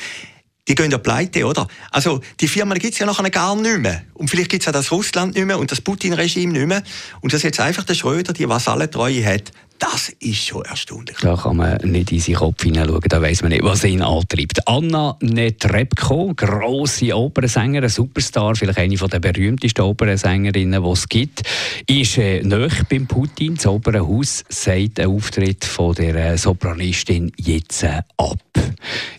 die 0.69 0.75
gehen 0.75 0.91
ja 0.91 0.99
pleite, 0.99 1.47
oder? 1.47 1.67
Also, 1.91 2.21
die 2.41 2.47
Firmen 2.47 2.79
gibt 2.79 2.93
es 2.93 2.99
ja 2.99 3.07
nachher 3.07 3.31
gar 3.31 3.57
nicht 3.57 3.79
mehr. 3.79 4.03
Und 4.15 4.29
vielleicht 4.29 4.51
gibt 4.51 4.63
es 4.63 4.67
ja 4.67 4.73
das 4.73 4.93
Russland 4.93 5.35
nicht 5.35 5.47
mehr 5.47 5.59
und 5.59 5.73
das 5.73 5.81
Putin-Regime 5.81 6.53
nicht 6.53 6.67
mehr. 6.67 6.83
Und 7.23 7.33
das 7.33 7.43
jetzt 7.43 7.59
einfach 7.59 7.85
der 7.85 7.95
Schröder, 7.95 8.35
die 8.35 8.49
Vasallentreue 8.49 9.25
hat, 9.25 9.51
das 9.79 10.09
ist 10.21 10.45
schon 10.45 10.65
erstaunlich. 10.65 11.17
Da 11.21 11.37
kann 11.37 11.57
man 11.57 11.79
nicht 11.85 12.13
in 12.13 12.21
seinen 12.21 12.37
Kopf 12.37 12.63
hineinschauen, 12.63 13.03
da 13.09 13.23
weiß 13.23 13.43
man 13.43 13.53
nicht, 13.53 13.63
was 13.63 13.85
ihn 13.85 14.03
antreibt. 14.03 14.67
Anna 14.67 15.17
Netrebko, 15.21 16.33
grosse 16.35 17.17
Opernsängerin, 17.17 17.89
Superstar, 17.89 18.57
vielleicht 18.57 18.79
eine 18.79 18.97
der 18.97 19.21
berühmtesten 19.21 19.83
Opernsängerinnen, 19.83 20.83
die 20.83 20.91
es 20.91 21.09
gibt, 21.09 21.43
ist 21.87 22.19
äh, 22.19 22.43
nahe 22.43 22.69
beim 22.91 23.07
Putin. 23.07 23.55
Das 23.55 23.67
Opernhaus 23.67 24.45
sagt 24.49 25.01
ein 25.01 25.07
Auftritt 25.07 25.65
von 25.65 25.95
der 25.95 26.15
äh, 26.15 26.39
Sopranistin 26.39 27.33
jetzt 27.37 27.85
äh, 27.85 28.03
ab. 28.17 28.39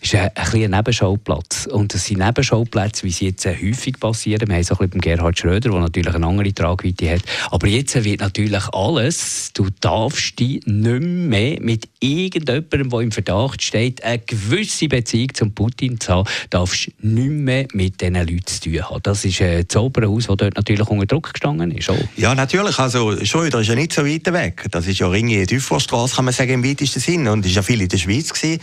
ist 0.01 0.15
ein, 0.15 0.29
ein, 0.35 0.71
Nebenschauplatz. 0.71 1.67
Und 1.67 1.93
das 1.93 2.05
sind 2.05 2.19
Nebenschauplätze, 2.19 3.03
wie 3.03 3.11
sie 3.11 3.27
jetzt 3.27 3.45
äh, 3.45 3.55
häufig 3.55 3.99
passieren. 3.99 4.47
Wir 4.47 4.55
haben 4.55 4.61
es 4.61 4.71
auch 4.71 4.79
ein 4.79 4.89
bisschen 4.89 5.01
Gerhard 5.01 5.39
Schröder, 5.39 5.69
der 5.69 5.79
natürlich 5.79 6.13
eine 6.13 6.27
andere 6.27 6.53
Tragweite 6.53 7.11
hat. 7.11 7.21
Aber 7.51 7.67
jetzt 7.67 8.03
wird 8.03 8.19
natürlich 8.19 8.63
alles, 8.73 9.51
du 9.53 9.67
darfst 9.79 10.37
die 10.39 10.48
nicht 10.53 11.01
mehr 11.01 11.61
mit 11.61 11.87
irgendjemandem, 11.99 12.89
der 12.89 12.99
im 12.99 13.11
Verdacht 13.11 13.61
steht, 13.61 14.03
eine 14.03 14.19
gewisse 14.19 14.87
Beziehung 14.87 15.33
zum 15.33 15.53
Putin 15.53 15.99
zu 15.99 16.13
haben, 16.13 16.29
darfst 16.49 16.91
nicht 17.01 17.29
mehr 17.29 17.67
mit 17.73 18.01
diesen 18.01 18.15
Leuten 18.15 18.45
zu 18.45 18.61
tun 18.61 18.81
haben. 18.81 19.03
Das 19.03 19.25
ist 19.25 19.41
äh, 19.41 19.63
das 19.63 19.75
Oberhaus, 19.77 20.27
das 20.27 20.37
dort 20.37 20.55
natürlich 20.55 20.87
unter 20.87 21.05
Druck 21.05 21.33
gestanden 21.33 21.71
ist. 21.71 21.89
Auch. 21.89 21.97
Ja, 22.17 22.35
natürlich. 22.35 22.77
Also, 22.79 23.23
Schröder 23.23 23.61
ist 23.61 23.67
ja 23.67 23.75
nicht 23.75 23.93
so 23.93 24.05
weit 24.05 24.25
weg. 24.33 24.65
Das 24.71 24.87
ist 24.87 24.99
ja 24.99 25.07
Ringe 25.07 25.45
Düfferstrasse, 25.45 26.15
kann 26.15 26.25
man 26.25 26.33
sagen, 26.33 26.51
im 26.51 26.63
weitesten 26.63 26.99
Sinn. 26.99 27.27
Und 27.27 27.45
ist 27.45 27.55
ja 27.55 27.61
viel 27.61 27.81
in 27.81 27.89
der 27.89 27.97
Schweiz 27.97 28.33
gewesen. 28.33 28.59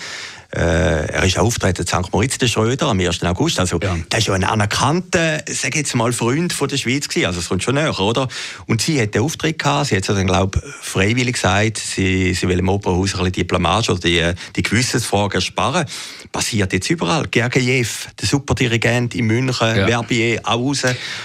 Äh, 0.54 1.06
er 1.06 1.24
ist 1.24 1.38
auftreten 1.38 1.82
in 1.82 1.86
St. 1.86 2.12
Moritz, 2.12 2.38
der 2.38 2.46
Schröder, 2.46 2.88
am 2.88 3.00
1. 3.00 3.22
August. 3.24 3.58
Also, 3.58 3.78
ja. 3.80 3.96
das 4.08 4.20
ist 4.20 4.26
ja 4.28 4.34
ein 4.34 4.44
anerkannter, 4.44 5.42
sag 5.48 5.74
jetzt 5.74 5.94
mal, 5.94 6.12
Freund 6.12 6.52
von 6.52 6.68
der 6.68 6.76
Schweiz 6.76 7.08
gewesen. 7.08 7.26
Also, 7.26 7.40
es 7.40 7.48
kommt 7.48 7.62
schon 7.62 7.74
näher, 7.74 7.98
oder? 7.98 8.28
Und 8.66 8.80
sie 8.80 9.00
hat 9.00 9.14
den 9.14 9.22
Auftritt 9.22 9.58
gehabt. 9.58 9.88
Sie 9.88 9.96
hat 9.96 10.08
dann, 10.08 10.26
glaube 10.26 10.60
freiwillig 10.80 11.34
gesagt, 11.34 11.78
sie, 11.78 12.32
sie 12.34 12.48
will 12.48 12.58
im 12.58 12.68
Opernhaus 12.68 13.14
ein 13.14 13.18
bisschen 13.18 13.32
diplomatisch 13.32 13.90
oder 13.90 14.00
die, 14.00 14.32
die 14.54 14.62
Gewissensfragen 14.62 15.40
sparen. 15.40 15.86
Passiert 16.32 16.72
jetzt 16.72 16.88
überall. 16.90 17.26
Gergiev, 17.28 18.08
der 18.20 18.28
Superdirigent 18.28 19.14
in 19.14 19.26
München, 19.26 19.76
ja. 19.76 19.86
Verbier, 19.86 20.40
auch 20.44 20.58
raus. 20.58 20.82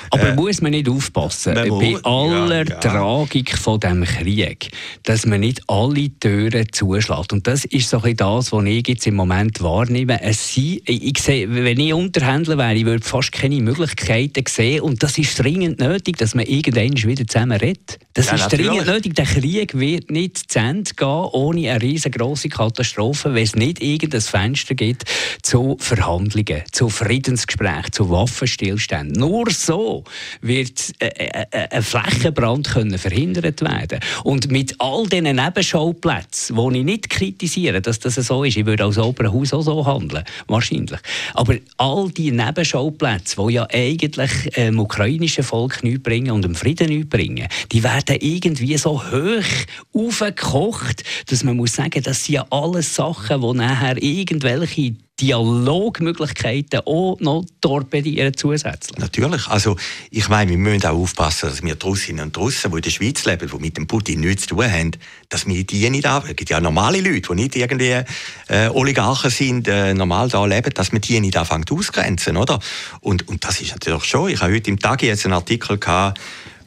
Aber 0.09 0.29
äh, 0.29 0.35
muss 0.35 0.61
man 0.61 0.71
nicht 0.71 0.89
aufpassen, 0.89 1.53
man 1.53 1.69
bei 1.69 1.95
aller 2.03 2.63
ja, 2.63 2.69
ja. 2.69 2.79
Tragik 2.79 3.57
von 3.57 3.79
dem 3.79 4.03
Krieg, 4.03 4.71
dass 5.03 5.25
man 5.25 5.41
nicht 5.41 5.61
alle 5.67 6.09
Türen 6.19 6.67
zuschlägt. 6.71 7.33
Und 7.33 7.47
das 7.47 7.65
ist 7.65 7.89
so 7.89 7.97
ein 7.97 8.03
bisschen 8.03 8.17
das, 8.17 8.51
was 8.51 8.65
ich 8.65 8.87
jetzt 8.87 9.10
im 9.11 9.17
Moment 9.17 9.61
wahrnehmen. 9.61 10.17
Es 10.21 10.53
sind, 10.53 10.81
ich 10.87 11.19
sehe, 11.19 11.53
wenn 11.53 11.79
ich 11.79 11.93
Unterhändler 11.93 12.57
wäre, 12.57 12.73
ich 12.73 12.85
würde 12.85 13.05
fast 13.05 13.31
keine 13.31 13.61
Möglichkeiten 13.61 14.43
sehen. 14.47 14.81
Und 14.81 15.03
das 15.03 15.17
ist 15.17 15.37
dringend 15.37 15.79
nötig, 15.79 16.17
dass 16.17 16.33
man 16.33 16.45
irgendwann 16.45 16.91
wieder 16.91 17.27
zusammen 17.27 17.57
redet. 17.57 17.99
Das 18.13 18.27
ja, 18.27 18.35
ist 18.35 18.41
natürlich. 18.41 18.67
dringend 18.67 18.87
nötig. 18.87 19.15
Der 19.15 19.25
Krieg 19.25 19.77
wird 19.77 20.09
nicht 20.09 20.51
zu 20.51 20.59
Ende 20.59 20.91
gehen 20.95 21.07
ohne 21.07 21.71
eine 21.71 21.81
riesengroße 21.81 22.49
Katastrophe, 22.49 23.33
wenn 23.33 23.43
es 23.43 23.55
nicht 23.55 23.81
irgendein 23.81 24.21
Fenster 24.21 24.75
gibt 24.75 25.03
zu 25.43 25.77
Verhandlungen, 25.79 26.63
zu 26.71 26.89
Friedensgesprächen, 26.89 27.91
zu 27.91 28.09
Waffenstillständen. 28.09 29.19
Nur 29.19 29.51
so 29.51 30.03
wird 30.41 30.93
äh, 30.99 31.07
äh, 31.07 31.45
äh, 31.51 31.67
ein 31.69 31.83
Flächenbrand 31.83 32.69
können 32.69 32.97
verhindert 32.97 33.61
werden. 33.61 33.99
Und 34.23 34.51
mit 34.51 34.75
all 34.79 35.07
diesen 35.07 35.35
Nebenschauplätzen, 35.35 36.55
die 36.55 36.79
ich 36.79 36.85
nicht 36.85 37.09
kritisiere, 37.09 37.81
dass 37.81 37.99
das 37.99 38.15
so 38.15 38.43
ist, 38.43 38.57
ich 38.57 38.65
würde 38.65 38.85
als 39.01 39.09
Opernhaus 39.09 39.53
auch 39.53 39.61
so 39.61 39.85
handeln, 39.85 40.23
wahrscheinlich. 40.47 40.99
Aber 41.33 41.55
all 41.77 42.09
die 42.11 42.31
Nebenschauplätze, 42.31 43.35
die 43.47 43.53
ja 43.53 43.67
eigentlich 43.71 44.31
dem 44.55 44.79
ukrainischen 44.79 45.43
Volk 45.43 45.83
nichts 45.83 46.03
bringen 46.03 46.31
und 46.31 46.43
dem 46.43 46.55
Frieden 46.55 46.87
nichts 46.87 47.09
bringen, 47.09 47.47
die 47.71 47.83
werden 47.83 48.17
irgendwie 48.19 48.77
so 48.77 49.01
hoch 49.01 49.43
aufgekocht, 49.93 51.03
dass 51.27 51.43
man 51.43 51.57
muss 51.57 51.73
sagen, 51.73 52.01
das 52.03 52.25
sind 52.25 52.35
ja 52.35 52.45
alles 52.49 52.95
Sachen, 52.95 53.41
die 53.41 53.53
nachher 53.53 54.01
irgendwelche 54.01 54.95
Dialogmöglichkeiten 55.21 56.81
auch 56.85 57.17
noch 57.19 57.45
torpedieren 57.61 58.35
zusätzlich. 58.35 58.97
Natürlich. 58.97 59.47
Also, 59.47 59.75
ich 60.09 60.27
meine, 60.29 60.51
wir 60.51 60.57
müssen 60.57 60.85
auch 60.85 60.97
aufpassen, 60.97 61.49
dass 61.49 61.61
wir 61.61 61.75
die 61.75 61.85
Russinnen 61.85 62.25
und 62.25 62.37
Russen, 62.37 62.71
die 62.71 62.77
in 62.77 62.81
der 62.81 62.89
Schweiz 62.89 63.23
leben, 63.25 63.49
die 63.49 63.57
mit 63.59 63.77
dem 63.77 63.85
Putin 63.85 64.21
nichts 64.21 64.47
zu 64.47 64.55
tun 64.55 64.71
haben, 64.71 64.91
dass 65.29 65.45
wir 65.45 65.63
die 65.63 65.89
nicht 65.89 66.05
an. 66.05 66.23
Es 66.27 66.35
gibt 66.35 66.49
ja 66.49 66.59
normale 66.59 67.01
Leute, 67.01 67.21
die 67.21 67.35
nicht 67.35 67.55
irgendwie 67.55 68.01
äh, 68.47 68.67
Oligarchen 68.69 69.29
sind, 69.29 69.67
äh, 69.67 69.93
normal 69.93 70.29
da 70.29 70.45
leben, 70.45 70.73
dass 70.73 70.91
man 70.91 71.01
die 71.01 71.19
nicht 71.19 71.37
anfangen 71.37 71.65
ausgrenzen, 71.69 72.35
oder? 72.35 72.59
Und, 72.99 73.27
und 73.27 73.43
das 73.45 73.61
ist 73.61 73.71
natürlich 73.71 74.03
schon. 74.05 74.29
Ich 74.29 74.41
habe 74.41 74.53
heute 74.53 74.71
im 74.71 74.79
Tag 74.79 75.03
jetzt 75.03 75.25
einen 75.25 75.33
Artikel 75.33 75.77
gehabt, 75.77 76.19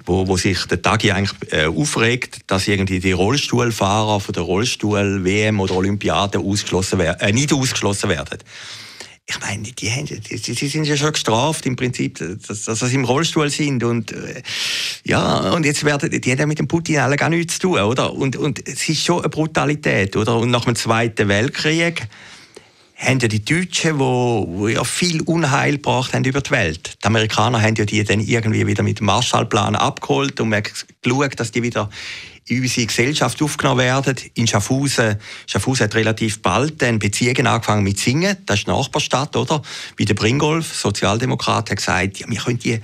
wo, 0.06 0.26
wo 0.26 0.36
sich 0.36 0.64
der 0.66 0.82
Tagi 0.82 1.12
eigentlich 1.12 1.52
äh, 1.52 1.66
aufregt, 1.66 2.40
dass 2.46 2.68
irgendwie 2.68 3.00
die 3.00 3.12
Rollstuhlfahrer 3.12 4.20
von 4.20 4.32
der 4.32 4.42
Rollstuhl-WM 4.42 5.60
oder 5.60 5.74
Olympiade 5.74 6.38
ausgeschlossen 6.38 6.98
werden, 6.98 7.20
äh, 7.20 7.32
nicht 7.32 7.52
ausgeschlossen 7.52 8.10
werden. 8.10 8.38
Ich 9.26 9.40
meine, 9.40 9.62
die, 9.62 9.90
haben, 9.90 10.04
die, 10.04 10.20
die 10.20 10.68
sind 10.68 10.84
ja 10.84 10.98
schon 10.98 11.12
gestraft 11.12 11.64
im 11.64 11.76
Prinzip, 11.76 12.18
dass, 12.46 12.64
dass 12.64 12.80
sie 12.80 12.94
im 12.94 13.04
Rollstuhl 13.04 13.48
sind 13.48 13.82
und 13.82 14.12
äh, 14.12 14.42
ja 15.04 15.50
und 15.52 15.64
jetzt 15.64 15.82
werden 15.82 16.10
die 16.10 16.30
haben 16.30 16.38
ja 16.38 16.46
mit 16.46 16.58
dem 16.58 16.68
Putin 16.68 16.98
alle 16.98 17.16
gar 17.16 17.30
nichts 17.30 17.54
zu 17.54 17.60
tun, 17.60 17.80
oder? 17.80 18.12
Und 18.12 18.36
und 18.36 18.68
es 18.68 18.86
ist 18.86 19.02
schon 19.02 19.20
eine 19.20 19.30
Brutalität, 19.30 20.14
oder? 20.16 20.36
Und 20.36 20.50
nach 20.50 20.66
dem 20.66 20.76
Zweiten 20.76 21.28
Weltkrieg 21.28 22.06
haben 23.04 23.18
ja 23.20 23.28
die 23.28 23.44
Deutschen, 23.44 23.98
wo 23.98 24.68
ja 24.68 24.84
viel 24.84 25.20
Unheil 25.22 25.72
gebracht 25.72 26.14
haben 26.14 26.24
über 26.24 26.40
die 26.40 26.50
Welt. 26.50 26.96
Die 27.02 27.06
Amerikaner 27.06 27.60
haben 27.60 27.74
ja 27.74 27.84
die 27.84 28.02
dann 28.04 28.20
irgendwie 28.20 28.66
wieder 28.66 28.82
mit 28.82 29.00
dem 29.00 29.06
Marshallplan 29.06 29.76
abgeholt 29.76 30.40
und 30.40 30.54
geschaut, 31.02 31.38
dass 31.38 31.52
die 31.52 31.62
wieder 31.62 31.90
in 32.46 32.60
unsere 32.60 32.86
Gesellschaft 32.86 33.40
aufgenommen 33.42 33.80
werden. 33.80 34.16
In 34.34 34.46
Schaffhausen, 34.46 35.16
Schaffhausen 35.46 35.84
hat 35.84 35.94
relativ 35.94 36.42
bald 36.42 36.80
dann 36.82 36.98
Beziehungen 36.98 37.46
angefangen 37.46 37.82
mit 37.82 37.98
Singen. 37.98 38.36
Das 38.46 38.58
ist 38.58 38.66
die 38.66 38.70
Nachbarstadt, 38.70 39.34
oder? 39.36 39.62
Wie 39.96 40.04
der 40.04 40.14
Bringolf, 40.14 40.74
Sozialdemokrat, 40.74 41.70
hat 41.70 41.76
gesagt, 41.76 42.18
ja, 42.18 42.28
wir 42.28 42.38
können 42.38 42.58
die 42.58 42.80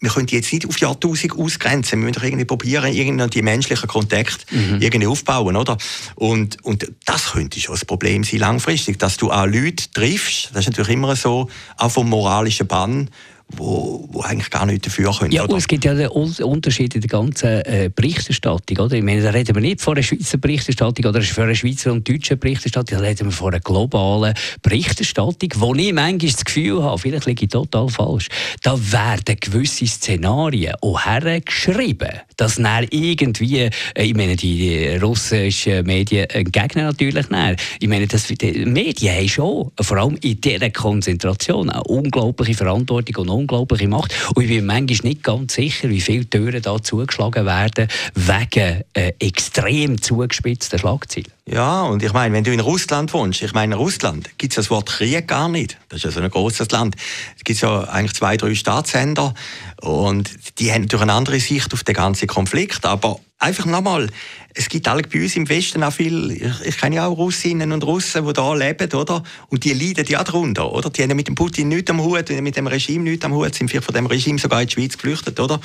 wir 0.00 0.10
können 0.10 0.26
die 0.26 0.36
jetzt 0.36 0.52
nicht 0.52 0.66
auf 0.66 0.78
Jahrtausend 0.78 1.38
ausgrenzen. 1.38 1.98
Wir 1.98 2.06
müssen 2.06 2.20
doch 2.20 2.22
irgendwie 2.22 2.44
probieren, 2.44 2.92
irgendwie 2.92 3.30
die 3.30 3.42
menschlichen 3.42 3.88
Kontakte 3.88 4.44
mhm. 4.54 4.80
irgendwie 4.80 5.06
aufbauen, 5.06 5.56
oder? 5.56 5.78
Und, 6.14 6.62
und 6.64 6.92
das 7.04 7.32
könnte 7.32 7.60
schon 7.60 7.74
das 7.74 7.84
Problem 7.84 8.22
sein, 8.24 8.40
langfristig, 8.40 8.98
dass 8.98 9.16
du 9.16 9.30
auch 9.30 9.46
Leute 9.46 9.90
triffst, 9.92 10.50
das 10.52 10.60
ist 10.60 10.66
natürlich 10.66 10.92
immer 10.92 11.16
so, 11.16 11.48
auch 11.78 11.90
vom 11.90 12.10
moralischen 12.10 12.66
Bann, 12.66 13.10
wo, 13.48 14.08
wo 14.10 14.22
eigentlich 14.22 14.50
gar 14.50 14.66
nicht 14.66 14.84
dafür 14.84 15.12
können. 15.12 15.30
Ja, 15.30 15.44
es 15.44 15.68
gibt 15.68 15.84
ja 15.84 15.94
den 15.94 16.08
Unterschied 16.08 16.94
in 16.96 17.00
der 17.00 17.08
ganzen 17.08 17.60
äh, 17.64 17.90
Berichterstattung. 17.94 18.78
Oder? 18.78 18.96
Ich 18.96 19.04
meine, 19.04 19.22
da 19.22 19.30
reden 19.30 19.54
wir 19.54 19.62
nicht 19.62 19.80
von 19.80 19.94
einer 19.94 20.02
Schweizer 20.02 20.38
Berichterstattung 20.38 21.04
oder 21.04 21.22
von 21.22 21.44
einer 21.44 21.54
Schweizer 21.54 21.92
und 21.92 22.08
deutschen 22.08 22.38
Berichterstattung, 22.38 22.98
da 22.98 23.04
reden 23.04 23.26
wir 23.26 23.32
von 23.32 23.52
einer 23.52 23.60
globalen 23.60 24.34
Berichterstattung, 24.62 25.50
wo 25.56 25.74
ich 25.74 25.92
manchmal 25.92 26.30
das 26.32 26.44
Gefühl 26.44 26.82
habe, 26.82 26.98
vielleicht 26.98 27.26
liege 27.26 27.44
ich 27.44 27.50
total 27.50 27.88
falsch, 27.88 28.28
da 28.62 28.76
werden 28.92 29.36
gewisse 29.40 29.86
Szenarien 29.86 30.74
auch 30.82 31.04
hergeschrieben, 31.06 32.10
dass 32.36 32.56
dann 32.56 32.86
irgendwie, 32.90 33.60
äh, 33.60 33.70
ich 33.94 34.14
meine, 34.14 34.34
die 34.34 34.96
russischen 34.96 35.86
Medien 35.86 36.28
entgegnen 36.30 36.86
natürlich 36.86 37.30
nicht. 37.30 37.62
Ich 37.78 37.88
meine, 37.88 38.08
das, 38.08 38.26
die 38.26 38.64
Medien 38.66 39.14
haben 39.14 39.28
schon, 39.28 39.70
vor 39.80 39.96
allem 39.98 40.16
in 40.20 40.40
dieser 40.40 40.70
Konzentration, 40.70 41.70
eine 41.70 41.84
unglaubliche 41.84 42.54
Verantwortung 42.54 43.22
und 43.22 43.35
unglaubliche 43.36 43.88
Macht. 43.88 44.12
Und 44.34 44.42
ich 44.42 44.48
bin 44.48 44.66
manchmal 44.66 45.10
nicht 45.10 45.22
ganz 45.22 45.54
sicher, 45.54 45.88
wie 45.88 46.00
viele 46.00 46.28
Türen 46.28 46.62
da 46.62 46.82
zugeschlagen 46.82 47.46
werden 47.46 47.88
wegen 48.14 48.82
äh, 48.94 49.12
extrem 49.18 50.00
zugespitzter 50.00 50.78
Schlagzeilen. 50.78 51.35
Ja, 51.48 51.82
und 51.84 52.02
ich 52.02 52.12
meine, 52.12 52.34
wenn 52.34 52.42
du 52.42 52.52
in 52.52 52.58
Russland 52.58 53.12
wohnst, 53.12 53.40
ich 53.40 53.52
meine, 53.52 53.74
in 53.74 53.78
Russland 53.78 54.36
gibt 54.36 54.52
es 54.52 54.56
das 54.56 54.68
Wort 54.68 54.86
Krieg 54.86 55.28
gar 55.28 55.48
nicht. 55.48 55.78
Das 55.88 55.98
ist 55.98 56.04
ja 56.04 56.10
so 56.10 56.20
ein 56.20 56.28
großes 56.28 56.72
Land. 56.72 56.96
Es 57.36 57.44
gibt 57.44 57.60
ja 57.60 57.84
eigentlich 57.84 58.14
zwei, 58.14 58.36
drei 58.36 58.56
Staatssender 58.56 59.32
und 59.80 60.28
die 60.58 60.72
haben 60.72 60.82
natürlich 60.82 61.02
eine 61.02 61.12
andere 61.12 61.38
Sicht 61.38 61.72
auf 61.72 61.84
den 61.84 61.94
ganzen 61.94 62.26
Konflikt. 62.26 62.84
Aber 62.84 63.20
einfach 63.38 63.64
nochmal, 63.64 64.08
es 64.54 64.68
gibt 64.68 64.88
alle 64.88 65.02
bei 65.02 65.22
uns 65.22 65.36
im 65.36 65.48
Westen 65.48 65.84
auch 65.84 65.92
viel, 65.92 66.32
ich, 66.32 66.66
ich 66.66 66.78
kenne 66.78 66.96
ja 66.96 67.06
auch 67.06 67.16
Russinnen 67.16 67.70
und 67.70 67.84
Russen, 67.84 68.26
die 68.26 68.32
da 68.32 68.52
leben, 68.52 68.92
oder? 68.94 69.22
Und 69.48 69.62
die 69.62 69.72
leiden 69.72 70.06
ja 70.08 70.24
darunter, 70.24 70.72
oder? 70.72 70.90
Die 70.90 71.00
haben 71.04 71.14
mit 71.14 71.28
dem 71.28 71.36
Putin 71.36 71.68
nichts 71.68 71.92
am 71.92 72.02
Hut, 72.02 72.28
mit 72.28 72.56
dem 72.56 72.66
Regime 72.66 73.04
nichts 73.04 73.24
am 73.24 73.34
Hut, 73.34 73.54
sind 73.54 73.68
vielleicht 73.68 73.86
von 73.86 73.94
dem 73.94 74.06
Regime 74.06 74.40
sogar 74.40 74.62
in 74.62 74.66
die 74.66 74.74
Schweiz 74.74 74.94
geflüchtet, 74.94 75.38
oder? 75.38 75.60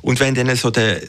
Und 0.00 0.20
wenn 0.20 0.36
dann 0.36 0.54
so 0.54 0.70
der, 0.70 1.02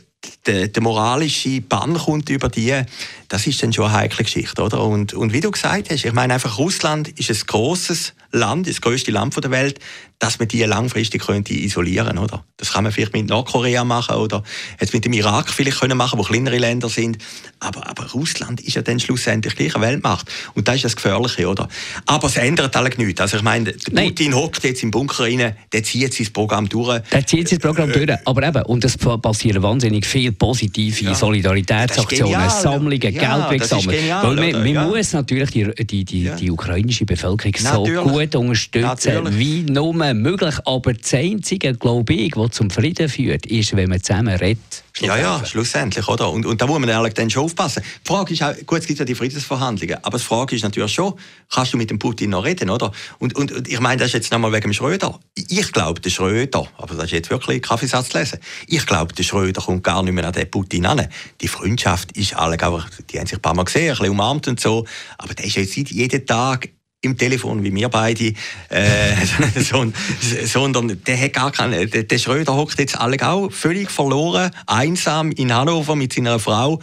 der, 0.45 0.67
der 0.67 0.83
moralische 0.83 1.61
Bann 1.61 1.95
kommt 1.95 2.29
über 2.29 2.49
die, 2.49 2.81
das 3.29 3.47
ist 3.47 3.61
dann 3.63 3.73
schon 3.73 3.85
eine 3.85 3.93
heikle 3.93 4.23
Geschichte, 4.23 4.61
oder? 4.61 4.83
Und, 4.83 5.13
und 5.13 5.33
wie 5.33 5.41
du 5.41 5.51
gesagt 5.51 5.89
hast, 5.89 6.05
ich 6.05 6.13
meine 6.13 6.33
einfach, 6.33 6.57
Russland 6.57 7.07
ist 7.19 7.29
ein 7.29 7.47
großes 7.47 8.13
Land, 8.35 8.67
das 8.67 8.81
größte 8.81 9.11
Land 9.11 9.35
der 9.43 9.51
Welt, 9.51 9.79
dass 10.19 10.39
man 10.39 10.47
die 10.47 10.63
langfristig 10.63 11.25
könnte 11.25 11.53
isolieren, 11.53 12.17
oder? 12.17 12.43
Das 12.57 12.71
kann 12.71 12.83
man 12.83 12.93
vielleicht 12.93 13.13
mit 13.13 13.27
Nordkorea 13.27 13.83
machen 13.83 14.15
oder 14.15 14.43
jetzt 14.79 14.93
mit 14.93 15.03
dem 15.03 15.13
Irak 15.13 15.49
vielleicht 15.49 15.79
können 15.81 15.97
machen, 15.97 16.17
wo 16.17 16.23
kleinere 16.23 16.57
Länder 16.57 16.87
sind. 16.87 17.17
Aber, 17.59 17.87
aber 17.87 18.09
Russland 18.11 18.61
ist 18.61 18.75
ja 18.75 18.81
dann 18.81 18.99
schlussendlich 18.99 19.55
gleich 19.55 19.75
eine 19.75 19.85
Weltmacht. 19.85 20.31
Und 20.53 20.67
das 20.67 20.77
ist 20.77 20.85
das 20.85 20.95
Gefährliche, 20.95 21.49
oder? 21.49 21.67
Aber 22.05 22.27
es 22.27 22.37
ändert 22.37 22.75
alle 22.77 22.89
nichts. 22.95 23.19
Also 23.19 23.37
ich 23.37 23.43
meine, 23.43 23.73
Putin 23.73 24.33
hockt 24.33 24.63
jetzt 24.63 24.83
im 24.83 24.91
Bunker 24.91 25.23
rein, 25.23 25.55
der 25.73 25.83
zieht 25.83 26.13
sein 26.13 26.31
Programm 26.31 26.69
durch. 26.69 27.01
Der 27.11 27.25
zieht 27.25 27.49
sein 27.49 27.59
Programm 27.59 27.91
durch. 27.91 28.09
Aber 28.25 28.47
eben, 28.47 28.63
und 28.63 28.85
es 28.85 28.97
passieren 28.97 29.61
wahnsinnig 29.63 30.05
viele 30.05 30.31
positive 30.31 31.05
ja. 31.05 31.15
Solidaritätsaktionen, 31.15 32.49
Sammlungen, 32.49 33.01
ja, 33.01 33.47
Geld 33.49 33.61
gesammelt. 33.61 33.99
Weil 34.09 34.53
man, 34.53 34.73
man 34.73 34.89
muss 34.89 35.11
natürlich 35.11 35.51
die, 35.51 35.85
die, 35.85 36.05
die, 36.05 36.31
die 36.39 36.51
ukrainische 36.51 37.05
Bevölkerung 37.05 37.53
natürlich. 37.61 37.95
so 37.95 38.03
gut 38.03 38.24
unterstützen, 38.33 39.13
natürlich. 39.13 39.37
wie 39.37 39.61
nur 39.63 39.93
möglich. 39.93 40.55
Aber 40.65 40.93
das 40.93 41.13
Einzige, 41.13 41.73
glaube 41.73 42.13
ich, 42.13 42.35
was 42.35 42.51
zum 42.51 42.69
Frieden 42.69 43.09
führt, 43.09 43.45
ist, 43.45 43.75
wenn 43.75 43.89
man 43.89 44.01
zusammen 44.01 44.35
redet. 44.35 44.83
Ja, 45.01 45.17
ja, 45.17 45.45
schlussendlich, 45.45 46.07
oder? 46.07 46.31
Und, 46.31 46.45
und 46.45 46.61
da 46.61 46.67
muss 46.67 46.79
man 46.79 46.87
ehrlich 46.87 47.13
dann 47.13 47.29
schon 47.29 47.43
aufpassen. 47.43 47.83
Die 47.83 48.07
Frage 48.07 48.33
ist 48.33 48.41
auch, 48.41 48.53
gut, 48.65 48.79
es 48.79 48.87
gibt 48.87 48.99
ja 48.99 49.05
die 49.05 49.13
Friedensverhandlungen, 49.13 49.97
aber 50.03 50.17
die 50.17 50.23
Frage 50.23 50.55
ist 50.55 50.63
natürlich 50.63 50.93
schon, 50.93 51.15
kannst 51.53 51.73
du 51.73 51.77
mit 51.77 51.89
dem 51.89 51.99
Putin 51.99 52.29
noch 52.29 52.45
reden, 52.45 52.69
oder? 52.69 52.91
Und, 53.19 53.35
und, 53.35 53.51
und 53.51 53.67
ich 53.67 53.79
meine, 53.81 53.97
das 53.97 54.07
ist 54.07 54.13
jetzt 54.13 54.31
nochmal 54.31 54.53
wegen 54.53 54.69
dem 54.69 54.73
Schröder. 54.73 55.19
Ich 55.35 55.71
glaube, 55.73 55.99
der 55.99 56.09
Schröder, 56.09 56.67
aber 56.77 56.95
das 56.95 57.05
ist 57.05 57.11
jetzt 57.11 57.29
wirklich 57.29 57.61
Kaffeesatz 57.61 58.13
lesen, 58.13 58.39
ich 58.67 58.85
glaube, 58.85 59.13
der 59.13 59.23
Schröder 59.23 59.61
kommt 59.61 59.83
gar 59.83 60.01
nicht 60.01 60.13
mehr 60.13 60.25
an 60.25 60.33
den 60.33 60.49
Putin 60.49 60.85
an. 60.85 61.07
Die 61.41 61.47
Freundschaft 61.49 62.13
ist 62.13 62.35
alle, 62.35 62.55
die 62.55 63.19
haben 63.19 63.27
sich 63.27 63.37
ein 63.37 63.41
paar 63.41 63.53
Mal 63.53 63.63
gesehen, 63.63 63.89
ein 63.89 63.97
bisschen 63.97 64.11
umarmt 64.11 64.47
und 64.47 64.61
so, 64.61 64.85
aber 65.17 65.33
der 65.33 65.45
ist 65.45 65.57
jetzt 65.57 65.75
jeden 65.75 66.25
Tag 66.25 66.69
im 67.05 67.17
Telefon 67.17 67.63
wie 67.63 67.73
wir 67.73 67.89
beide, 67.89 68.33
äh, 68.69 69.15
sondern 70.45 71.01
der 71.05 71.21
hat 71.21 71.33
gar 71.33 71.51
keine, 71.51 71.87
der, 71.87 72.03
der 72.03 72.17
Schröder 72.17 72.55
hockt 72.55 72.79
jetzt 72.79 72.99
alle 72.99 73.15
auch 73.25 73.51
völlig 73.51 73.89
verloren, 73.89 74.51
einsam 74.67 75.31
in 75.31 75.53
Hannover 75.53 75.95
mit 75.95 76.13
seiner 76.13 76.39
Frau 76.39 76.81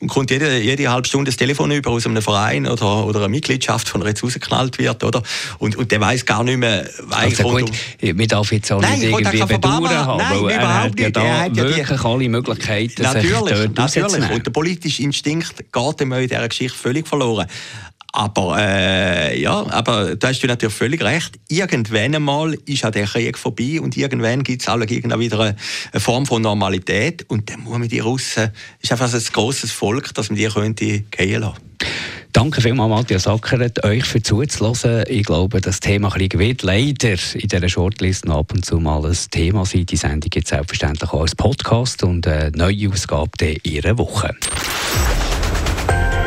und 0.00 0.08
kommt 0.08 0.30
jede, 0.30 0.58
jede 0.58 0.90
halbe 0.90 1.06
Stunde 1.06 1.30
das 1.30 1.36
Telefon 1.36 1.70
über 1.70 1.90
aus 1.90 2.06
einem 2.06 2.22
Verein 2.22 2.66
oder, 2.66 3.06
oder 3.06 3.20
einer 3.20 3.28
Mitgliedschaft, 3.28 3.88
von 3.88 4.00
der 4.00 4.10
jetzt 4.10 4.24
rausgeknallt 4.24 4.78
wird, 4.78 5.04
oder? 5.04 5.22
Und, 5.58 5.76
und 5.76 5.92
der 5.92 6.00
weiß 6.00 6.24
gar 6.24 6.42
nicht 6.42 6.56
mehr, 6.56 6.88
also 7.10 7.42
gut, 7.42 7.70
um... 8.02 8.16
man 8.16 8.26
darf 8.26 8.50
jetzt 8.50 8.72
auch 8.72 8.80
nicht 8.80 9.02
irgendwie 9.02 9.44
bedauern 9.44 9.90
haben, 9.90 10.18
nein, 10.18 10.42
weil 10.42 10.50
er 10.50 10.82
hat 10.84 10.98
ja 11.00 11.10
da 11.10 11.40
hat 11.40 11.56
ja 11.56 11.64
wirklich 11.64 12.00
alle 12.00 12.28
Möglichkeiten, 12.28 13.02
natürlich, 13.02 13.56
sich 13.56 13.72
dort 13.74 13.76
natürlich. 13.76 14.30
Und 14.30 14.46
der 14.46 14.50
politische 14.50 15.02
Instinkt 15.02 15.54
geht 15.70 16.00
ihm 16.00 16.12
in 16.12 16.28
dieser 16.28 16.48
Geschichte 16.48 16.78
völlig 16.78 17.06
verloren. 17.06 17.46
Aber 18.12 18.56
äh, 18.58 19.40
ja, 19.40 19.66
aber 19.70 20.16
da 20.16 20.28
hast 20.28 20.42
du 20.42 20.46
natürlich 20.46 20.74
völlig 20.74 21.02
recht. 21.02 21.38
Irgendwann 21.48 22.14
einmal 22.14 22.54
ist 22.66 22.84
auch 22.84 22.90
der 22.90 23.06
Krieg 23.06 23.38
vorbei 23.38 23.80
und 23.80 23.96
irgendwann 23.96 24.42
gibt 24.42 24.66
es 24.66 24.86
gegen 24.86 25.18
wieder 25.18 25.40
eine, 25.40 25.56
Form 26.00 26.26
von 26.26 26.42
Normalität 26.42 27.24
und 27.28 27.48
dann 27.50 27.60
muss 27.60 27.78
man 27.78 27.88
die 27.88 28.00
Russen, 28.00 28.50
ist 28.80 28.90
einfach 28.90 29.12
ein 29.12 29.22
grosses 29.32 29.70
Volk, 29.70 30.12
dass 30.14 30.28
man 30.28 30.36
die 30.36 30.48
könnte 30.48 31.00
gehen 31.00 31.40
lassen. 31.40 31.70
Danke 32.32 32.60
vielmals, 32.60 32.90
Matthias 32.90 33.26
Ackeret, 33.26 33.84
euch 33.84 34.04
für 34.04 34.22
zuzuhören. 34.22 35.04
Ich 35.08 35.24
glaube, 35.24 35.60
das 35.60 35.80
Thema 35.80 36.10
Krieg 36.10 36.38
wird 36.38 36.62
leider 36.62 37.10
in 37.34 37.48
dieser 37.48 37.68
Shortlist 37.68 38.28
ab 38.28 38.52
und 38.52 38.64
zu 38.64 38.78
mal 38.78 39.04
ein 39.04 39.16
Thema 39.30 39.64
sein. 39.64 39.86
Die 39.86 39.96
Sendung 39.96 40.30
gibt 40.30 40.46
es 40.46 40.50
selbstverständlich 40.50 41.12
auch 41.12 41.22
als 41.22 41.34
Podcast 41.34 42.04
und 42.04 42.26
eine 42.28 42.52
neue 42.54 42.88
Ausgabe 42.88 43.56
in 43.62 43.84
einer 43.84 43.98
Woche. 43.98 44.34